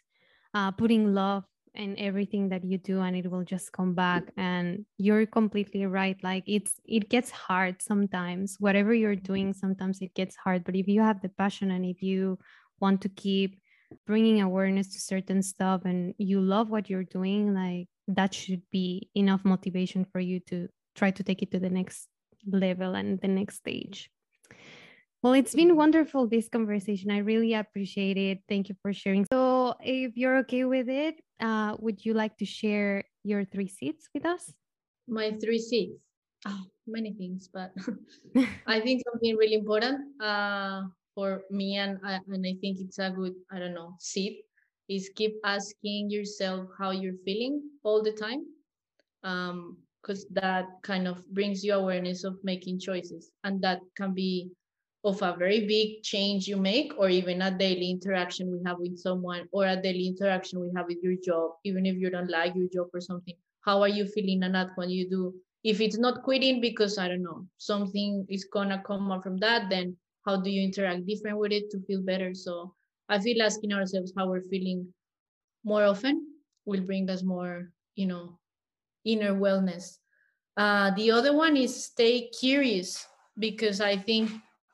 uh, 0.54 0.72
putting 0.72 1.14
love 1.14 1.44
and 1.76 1.98
everything 1.98 2.50
that 2.50 2.64
you 2.64 2.78
do 2.78 3.02
and 3.02 3.16
it 3.16 3.30
will 3.30 3.44
just 3.44 3.72
come 3.72 3.94
back. 3.94 4.24
And 4.38 4.86
you're 4.98 5.26
completely 5.26 5.86
right. 5.86 6.18
Like 6.24 6.44
it's 6.48 6.74
it 6.86 7.10
gets 7.10 7.32
hard 7.32 7.82
sometimes. 7.82 8.58
Whatever 8.60 8.94
you're 8.94 9.16
doing 9.16 9.54
sometimes 9.54 10.02
it 10.02 10.14
gets 10.14 10.36
hard. 10.36 10.64
But 10.64 10.76
if 10.76 10.88
you 10.88 11.02
have 11.02 11.22
the 11.22 11.30
passion 11.30 11.72
and 11.72 11.86
if 11.86 12.02
you 12.02 12.38
want 12.80 13.02
to 13.02 13.10
keep 13.10 13.60
bringing 14.06 14.42
awareness 14.42 14.94
to 14.94 15.00
certain 15.00 15.42
stuff 15.42 15.82
and 15.86 16.14
you 16.18 16.42
love 16.42 16.70
what 16.70 16.90
you're 16.90 17.04
doing 17.04 17.54
like 17.54 17.88
that 18.08 18.34
should 18.34 18.62
be 18.72 19.10
enough 19.16 19.46
motivation 19.46 20.06
for 20.06 20.20
you 20.20 20.40
to 20.40 20.68
try 20.96 21.12
to 21.12 21.24
take 21.24 21.42
it 21.42 21.52
to 21.52 21.60
the 21.60 21.70
next 21.70 22.08
level 22.46 22.96
and 22.96 23.20
the 23.22 23.28
next 23.28 23.58
stage 23.58 24.10
well, 25.24 25.32
it's 25.34 25.56
been 25.56 25.78
wonderful 25.78 26.28
this 26.28 26.50
conversation. 26.50 27.10
I 27.10 27.20
really 27.20 27.54
appreciate 27.54 28.18
it. 28.18 28.40
Thank 28.50 28.68
you 28.68 28.76
for 28.82 28.92
sharing. 28.92 29.26
So, 29.32 29.74
if 29.80 30.18
you're 30.18 30.38
okay 30.40 30.66
with 30.66 30.90
it, 30.90 31.16
uh, 31.40 31.78
would 31.80 32.04
you 32.04 32.14
like 32.14 32.38
to 32.40 32.46
share 32.46 33.06
your 33.24 33.46
three 33.46 33.70
seats 33.70 34.10
with 34.14 34.26
us? 34.26 34.52
My 35.08 35.32
three 35.42 35.60
seats. 35.60 35.96
Oh, 36.46 36.60
many 36.86 37.14
things, 37.14 37.50
but 37.54 37.72
I 38.68 38.82
think 38.82 39.02
something 39.10 39.38
really 39.38 39.56
important 39.56 40.02
uh, 40.22 40.84
for 41.16 41.44
me, 41.50 41.78
and 41.78 41.98
uh, 42.06 42.20
and 42.28 42.46
I 42.46 42.60
think 42.60 42.80
it's 42.82 43.00
a 43.00 43.10
good, 43.10 43.34
I 43.50 43.60
don't 43.60 43.74
know, 43.74 43.96
seat 44.00 44.44
is 44.90 45.10
keep 45.16 45.36
asking 45.46 46.10
yourself 46.10 46.68
how 46.78 46.92
you're 46.92 47.16
feeling 47.24 47.64
all 47.84 48.04
the 48.04 48.12
time, 48.12 48.44
because 49.22 50.26
um, 50.26 50.32
that 50.32 50.66
kind 50.84 51.08
of 51.08 51.26
brings 51.32 51.64
you 51.64 51.74
awareness 51.76 52.26
of 52.26 52.36
making 52.44 52.82
choices, 52.82 53.32
and 53.46 53.62
that 53.62 53.80
can 53.96 54.14
be 54.14 54.52
of 55.04 55.22
a 55.22 55.36
very 55.38 55.68
big 55.68 56.02
change 56.02 56.48
you 56.48 56.56
make 56.56 56.94
or 56.98 57.10
even 57.10 57.42
a 57.42 57.58
daily 57.58 57.90
interaction 57.92 58.50
we 58.52 58.60
have 58.66 58.80
with 58.80 58.98
someone 58.98 59.48
or 59.52 59.66
a 59.68 59.76
daily 59.82 60.08
interaction 60.08 60.62
we 60.62 60.72
have 60.76 60.86
with 60.88 61.00
your 61.04 61.16
job 61.24 61.52
even 61.66 61.86
if 61.86 61.96
you 61.98 62.10
don't 62.10 62.30
like 62.30 62.56
your 62.56 62.68
job 62.74 62.88
or 62.94 63.02
something. 63.02 63.36
How 63.66 63.82
are 63.82 63.90
you 63.90 64.06
feeling 64.06 64.44
and 64.44 64.56
that? 64.56 64.70
When 64.76 64.90
you 64.90 65.10
do? 65.10 65.34
If 65.64 65.80
it's 65.82 65.98
not 65.98 66.24
quitting 66.24 66.60
because 66.62 66.98
i 66.98 67.08
don't 67.08 67.24
know 67.24 67.46
something 67.58 68.26
is 68.30 68.46
gonna 68.46 68.84
come 68.86 69.12
up 69.12 69.24
from 69.24 69.38
that 69.38 69.70
then 69.70 69.96
how 70.26 70.38
do 70.42 70.50
you 70.50 70.62
interact 70.62 71.06
different 71.06 71.38
with 71.38 71.52
it 71.52 71.70
to 71.72 71.80
feel 71.82 72.02
better? 72.02 72.34
So 72.34 72.74
i 73.10 73.20
feel 73.20 73.42
asking 73.42 73.74
ourselves 73.74 74.14
how 74.18 74.30
we're 74.30 74.50
feeling 74.50 74.88
more 75.64 75.84
often 75.84 76.28
will 76.66 76.82
bring 76.82 77.10
us 77.10 77.24
more 77.24 77.72
you 77.96 78.08
know 78.08 78.40
inner 79.06 79.34
wellness. 79.34 79.98
Uh, 80.56 80.92
the 80.92 81.12
other 81.12 81.36
one 81.36 81.58
is 81.58 81.86
stay 81.86 82.30
curious 82.30 83.06
because 83.40 83.82
i 83.82 83.98
think 83.98 84.30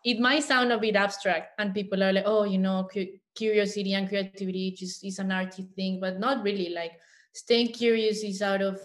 it 0.06 0.20
might 0.20 0.44
sound 0.44 0.72
a 0.72 0.78
bit 0.78 0.96
abstract 0.96 1.60
and 1.60 1.74
people 1.74 2.02
are 2.04 2.14
like 2.14 2.26
oh 2.26 2.44
you 2.44 2.58
know 2.58 2.88
cu- 2.92 3.18
curiosity 3.36 3.94
and 3.94 4.08
creativity 4.10 4.72
just 4.72 5.04
is 5.04 5.20
an 5.20 5.32
arty 5.32 5.68
thing 5.76 6.00
but 6.00 6.20
not 6.20 6.44
really 6.44 6.70
like 6.70 6.94
staying 7.34 7.68
curious 7.68 8.24
is 8.24 8.42
out 8.42 8.62
of 8.62 8.80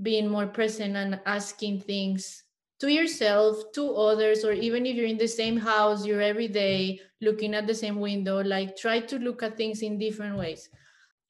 being 0.00 0.28
more 0.28 0.46
present 0.46 0.96
and 0.96 1.20
asking 1.26 1.80
things 1.80 2.44
to 2.80 2.88
yourself 2.88 3.70
to 3.72 3.94
others 3.94 4.44
or 4.44 4.52
even 4.52 4.84
if 4.86 4.96
you're 4.96 5.06
in 5.06 5.18
the 5.18 5.28
same 5.28 5.56
house 5.56 6.04
you're 6.04 6.20
every 6.20 6.48
day 6.48 7.00
looking 7.20 7.54
at 7.54 7.66
the 7.66 7.74
same 7.74 8.00
window 8.00 8.42
like 8.42 8.76
try 8.76 8.98
to 8.98 9.18
look 9.18 9.42
at 9.42 9.56
things 9.56 9.82
in 9.82 9.98
different 9.98 10.36
ways. 10.36 10.68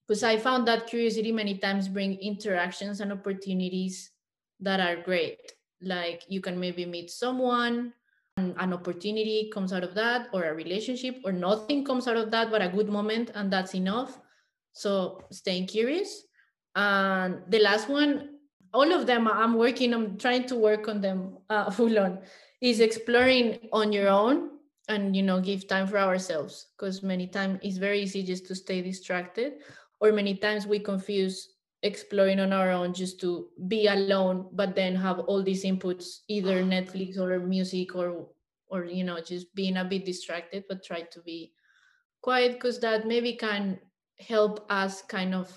Because 0.09 0.23
i 0.25 0.37
found 0.37 0.67
that 0.67 0.87
curiosity 0.87 1.31
many 1.31 1.59
times 1.59 1.89
bring 1.89 2.19
interactions 2.19 3.01
and 3.01 3.13
opportunities 3.13 4.11
that 4.61 4.81
are 4.81 5.03
great. 5.03 5.53
Like 5.83 6.25
you 6.29 6.41
can 6.41 6.59
maybe 6.59 6.87
meet 6.87 7.11
someone 7.11 7.93
an 8.37 8.73
opportunity 8.73 9.51
comes 9.53 9.73
out 9.73 9.85
of 9.85 9.95
that 9.95 10.29
or 10.33 10.45
a 10.45 10.55
relationship 10.55 11.21
or 11.25 11.33
nothing 11.33 11.85
comes 11.85 12.09
out 12.09 12.17
of 12.17 12.31
that 12.31 12.51
but 12.51 12.63
a 12.63 12.69
good 12.69 12.89
moment 12.89 13.31
and 13.35 13.53
that's 13.53 13.75
enough. 13.75 14.19
So 14.73 15.23
staying 15.31 15.67
curious. 15.67 16.25
And 16.75 17.43
the 17.49 17.59
last 17.59 17.89
one 17.89 18.29
all 18.75 18.91
of 18.91 19.07
them 19.07 19.29
i'm 19.29 19.53
working 19.53 19.93
i'm 19.93 20.17
trying 20.17 20.47
to 20.47 20.57
work 20.57 20.89
on 20.89 20.99
them 21.03 21.37
uh, 21.51 21.71
full 21.77 21.99
on 21.99 22.19
is 22.63 22.81
exploring 22.81 23.59
on 23.71 23.93
your 23.93 24.09
own 24.09 24.53
and 24.89 25.17
you 25.17 25.23
know 25.23 25.41
give 25.41 25.67
time 25.67 25.87
for 25.87 25.99
ourselves. 25.99 26.69
Because 26.77 27.03
many 27.03 27.27
times 27.27 27.61
it's 27.63 27.79
very 27.79 28.01
easy 28.01 28.23
just 28.23 28.47
to 28.47 28.55
stay 28.55 28.83
distracted 28.83 29.55
or 30.01 30.13
many 30.13 30.37
times 30.37 30.67
we 30.67 30.79
confuse 30.79 31.52
exploring 31.83 32.39
on 32.39 32.53
our 32.53 32.71
own 32.71 32.95
just 32.95 33.21
to 33.21 33.49
be 33.67 33.89
alone 33.89 34.49
but 34.53 34.75
then 34.77 34.95
have 34.95 35.19
all 35.21 35.43
these 35.43 35.65
inputs 35.65 36.21
either 36.29 36.63
netflix 36.63 37.19
or 37.19 37.39
music 37.41 37.97
or 37.97 38.29
or 38.69 38.85
you 38.85 39.05
know 39.05 39.21
just 39.21 39.53
being 39.55 39.77
a 39.77 39.85
bit 39.85 40.05
distracted 40.05 40.65
but 40.69 40.85
try 40.85 41.03
to 41.03 41.21
be 41.23 41.53
quiet 42.23 42.55
because 42.55 42.79
that 42.79 43.07
maybe 43.07 43.35
can 43.35 43.79
help 44.19 44.65
us 44.71 45.03
kind 45.03 45.35
of 45.35 45.51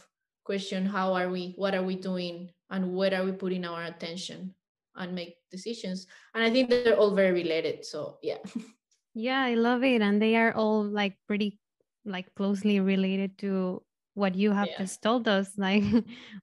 question 0.43 0.85
how 0.85 1.13
are 1.13 1.29
we 1.29 1.53
what 1.57 1.75
are 1.75 1.83
we 1.83 1.95
doing 1.95 2.49
and 2.71 2.93
where 2.93 3.13
are 3.13 3.23
we 3.23 3.31
putting 3.31 3.63
our 3.65 3.83
attention 3.83 4.53
and 4.95 5.13
make 5.13 5.35
decisions. 5.51 6.07
And 6.33 6.43
i 6.43 6.49
think 6.49 6.69
they're 6.69 6.97
all 6.97 7.13
very 7.13 7.31
related 7.31 7.85
so 7.85 8.17
yeah. 8.21 8.37
Yeah 9.13 9.41
i 9.41 9.53
love 9.53 9.83
it 9.83 10.01
and 10.01 10.21
they 10.21 10.35
are 10.35 10.51
all 10.53 10.83
like 10.83 11.15
pretty 11.25 11.57
like 12.03 12.33
closely 12.35 12.81
related 12.81 13.37
to 13.39 13.81
what 14.15 14.33
you 14.33 14.51
have 14.51 14.67
yeah. 14.67 14.79
just 14.79 15.01
told 15.01 15.27
us, 15.27 15.51
like 15.57 15.83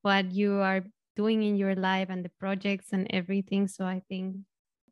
what 0.02 0.30
you 0.30 0.54
are 0.60 0.84
doing 1.16 1.42
in 1.42 1.56
your 1.56 1.74
life 1.74 2.08
and 2.08 2.24
the 2.24 2.30
projects 2.38 2.92
and 2.92 3.06
everything. 3.10 3.66
So 3.66 3.84
I 3.84 4.02
think, 4.08 4.36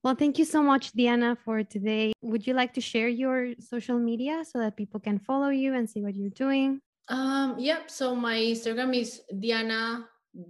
well, 0.02 0.14
thank 0.14 0.38
you 0.38 0.44
so 0.44 0.62
much, 0.62 0.92
Diana, 0.92 1.36
for 1.44 1.62
today. 1.62 2.12
Would 2.22 2.46
you 2.46 2.54
like 2.54 2.74
to 2.74 2.80
share 2.80 3.08
your 3.08 3.54
social 3.60 3.98
media 3.98 4.42
so 4.44 4.58
that 4.58 4.76
people 4.76 5.00
can 5.00 5.18
follow 5.18 5.50
you 5.50 5.74
and 5.74 5.88
see 5.88 6.02
what 6.02 6.16
you're 6.16 6.30
doing? 6.30 6.80
Um, 7.08 7.56
yep. 7.58 7.90
So 7.90 8.14
my 8.14 8.36
Instagram 8.36 8.96
is 8.96 9.22
Diana 9.38 10.06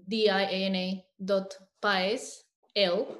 D 0.08 0.28
I 0.28 0.42
A 0.42 0.64
N 0.66 0.74
A 0.76 1.04
dot 1.24 1.56
Paez 1.80 2.44
L, 2.76 3.16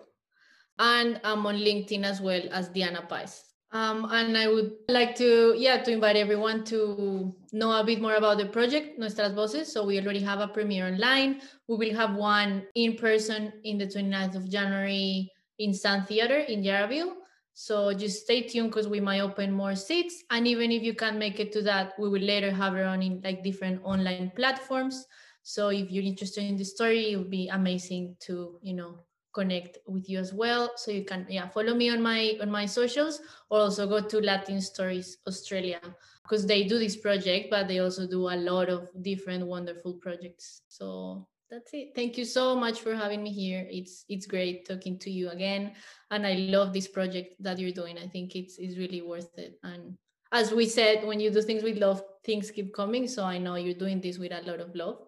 and 0.79 1.21
I'm 1.25 1.47
on 1.47 1.57
LinkedIn 1.57 2.05
as 2.05 2.21
well 2.21 2.43
as 2.53 2.69
Diana 2.69 3.03
Paez. 3.09 3.43
Um, 3.73 4.07
and 4.11 4.37
I 4.37 4.49
would 4.49 4.73
like 4.89 5.15
to, 5.17 5.55
yeah, 5.57 5.83
to 5.83 5.93
invite 5.93 6.17
everyone 6.17 6.65
to 6.65 7.35
know 7.53 7.73
a 7.73 7.85
bit 7.85 8.01
more 8.01 8.15
about 8.15 8.39
the 8.39 8.47
project, 8.47 8.99
Nuestras 8.99 9.33
Voces. 9.33 9.73
So 9.73 9.85
we 9.85 10.01
already 10.01 10.21
have 10.21 10.41
a 10.41 10.49
premiere 10.49 10.87
online. 10.87 11.41
We 11.69 11.77
will 11.77 11.95
have 11.97 12.15
one 12.15 12.65
in 12.75 12.97
person 12.97 13.53
in 13.65 13.79
the 13.79 13.87
29th 13.87 14.37
of 14.37 14.51
January 14.51 15.31
in 15.59 15.75
Sun 15.75 16.07
Theater 16.07 16.39
in 16.39 16.63
Yarraville. 16.63 17.15
So 17.55 17.93
just 17.93 18.25
stay 18.25 18.43
tuned 18.43 18.71
because 18.71 18.89
we 18.89 19.01
might 19.01 19.21
open 19.21 19.53
more 19.53 19.75
seats. 19.75 20.25
And 20.31 20.47
even 20.47 20.73
if 20.73 20.83
you 20.83 20.95
can't 20.95 21.19
make 21.19 21.41
it 21.41 21.53
to 21.53 21.63
that, 21.63 21.93
we 21.99 22.09
will 22.09 22.23
later 22.23 22.51
have 22.51 22.77
it 22.77 22.85
on 22.85 23.03
in 23.03 23.21
like 23.23 23.43
different 23.43 23.83
online 23.85 24.33
platforms. 24.35 25.05
So 25.43 25.69
if 25.69 25.91
you're 25.91 26.05
interested 26.05 26.45
in 26.45 26.57
the 26.57 26.65
story, 26.65 27.13
it 27.13 27.17
would 27.17 27.31
be 27.31 27.49
amazing 27.49 28.17
to, 28.21 28.59
you 28.63 28.75
know, 28.75 29.01
connect 29.33 29.79
with 29.87 30.09
you 30.09 30.19
as 30.19 30.33
well. 30.33 30.71
So 30.77 30.91
you 30.91 31.05
can 31.05 31.27
yeah 31.29 31.49
follow 31.49 31.75
me 31.75 31.91
on 31.91 32.03
my 32.03 32.37
on 32.41 32.51
my 32.51 32.67
socials 32.67 33.21
or 33.51 33.61
also 33.61 33.87
go 33.87 34.01
to 34.01 34.21
Latin 34.21 34.61
Stories 34.61 35.19
Australia 35.27 35.81
because 36.23 36.47
they 36.47 36.65
do 36.65 36.79
this 36.79 36.97
project, 36.97 37.51
but 37.51 37.69
they 37.69 37.81
also 37.81 38.07
do 38.07 38.29
a 38.29 38.37
lot 38.37 38.69
of 38.69 38.89
different 39.03 39.47
wonderful 39.47 39.95
projects. 39.95 40.63
So 40.69 41.27
that's 41.51 41.75
it. 41.75 41.91
Thank 41.95 42.17
you 42.17 42.25
so 42.25 42.55
much 42.55 42.81
for 42.81 42.95
having 42.95 43.23
me 43.23 43.33
here. 43.33 43.67
It's 43.69 44.05
it's 44.09 44.27
great 44.27 44.67
talking 44.67 44.99
to 45.01 45.11
you 45.11 45.31
again, 45.31 45.73
and 46.11 46.27
I 46.27 46.35
love 46.35 46.73
this 46.73 46.89
project 46.89 47.35
that 47.41 47.59
you're 47.59 47.73
doing. 47.73 47.99
I 47.99 48.07
think 48.07 48.37
it's 48.37 48.59
it's 48.59 48.79
really 48.79 49.03
worth 49.03 49.37
it. 49.37 49.59
And 49.63 49.99
as 50.33 50.53
we 50.53 50.67
said, 50.67 51.05
when 51.05 51.19
you 51.19 51.31
do 51.31 51.43
things 51.43 51.65
with 51.65 51.79
love, 51.79 52.03
things 52.25 52.51
keep 52.51 52.73
coming. 52.73 53.09
So 53.09 53.25
I 53.25 53.39
know 53.39 53.57
you're 53.57 53.75
doing 53.75 54.01
this 54.01 54.19
with 54.19 54.33
a 54.33 54.43
lot 54.43 54.61
of 54.61 54.75
love, 54.77 54.99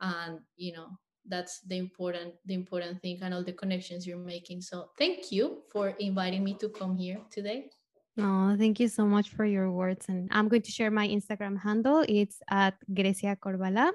and 0.00 0.40
you 0.56 0.72
know 0.72 0.98
that's 1.28 1.60
the 1.60 1.76
important 1.76 2.34
the 2.46 2.54
important 2.54 3.02
thing 3.02 3.18
and 3.22 3.34
all 3.34 3.44
the 3.44 3.52
connections 3.52 4.06
you're 4.06 4.18
making. 4.18 4.60
So 4.60 4.90
thank 4.98 5.32
you 5.32 5.62
for 5.70 5.88
inviting 5.98 6.44
me 6.44 6.54
to 6.54 6.68
come 6.68 6.96
here 6.96 7.18
today. 7.30 7.70
Oh, 8.18 8.56
thank 8.56 8.80
you 8.80 8.88
so 8.88 9.04
much 9.04 9.28
for 9.28 9.44
your 9.44 9.70
words. 9.70 10.06
And 10.08 10.28
I'm 10.32 10.48
going 10.48 10.62
to 10.62 10.70
share 10.72 10.90
my 10.90 11.06
Instagram 11.06 11.60
handle. 11.60 12.04
It's 12.08 12.40
at 12.48 12.74
Grecia 12.92 13.36
Corvala. 13.36 13.92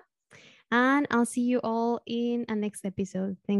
And 0.71 1.07
I'll 1.09 1.25
see 1.25 1.41
you 1.41 1.59
all 1.63 1.99
in 2.05 2.45
a 2.47 2.55
next 2.55 2.85
episode. 2.85 3.35
Thank 3.45 3.49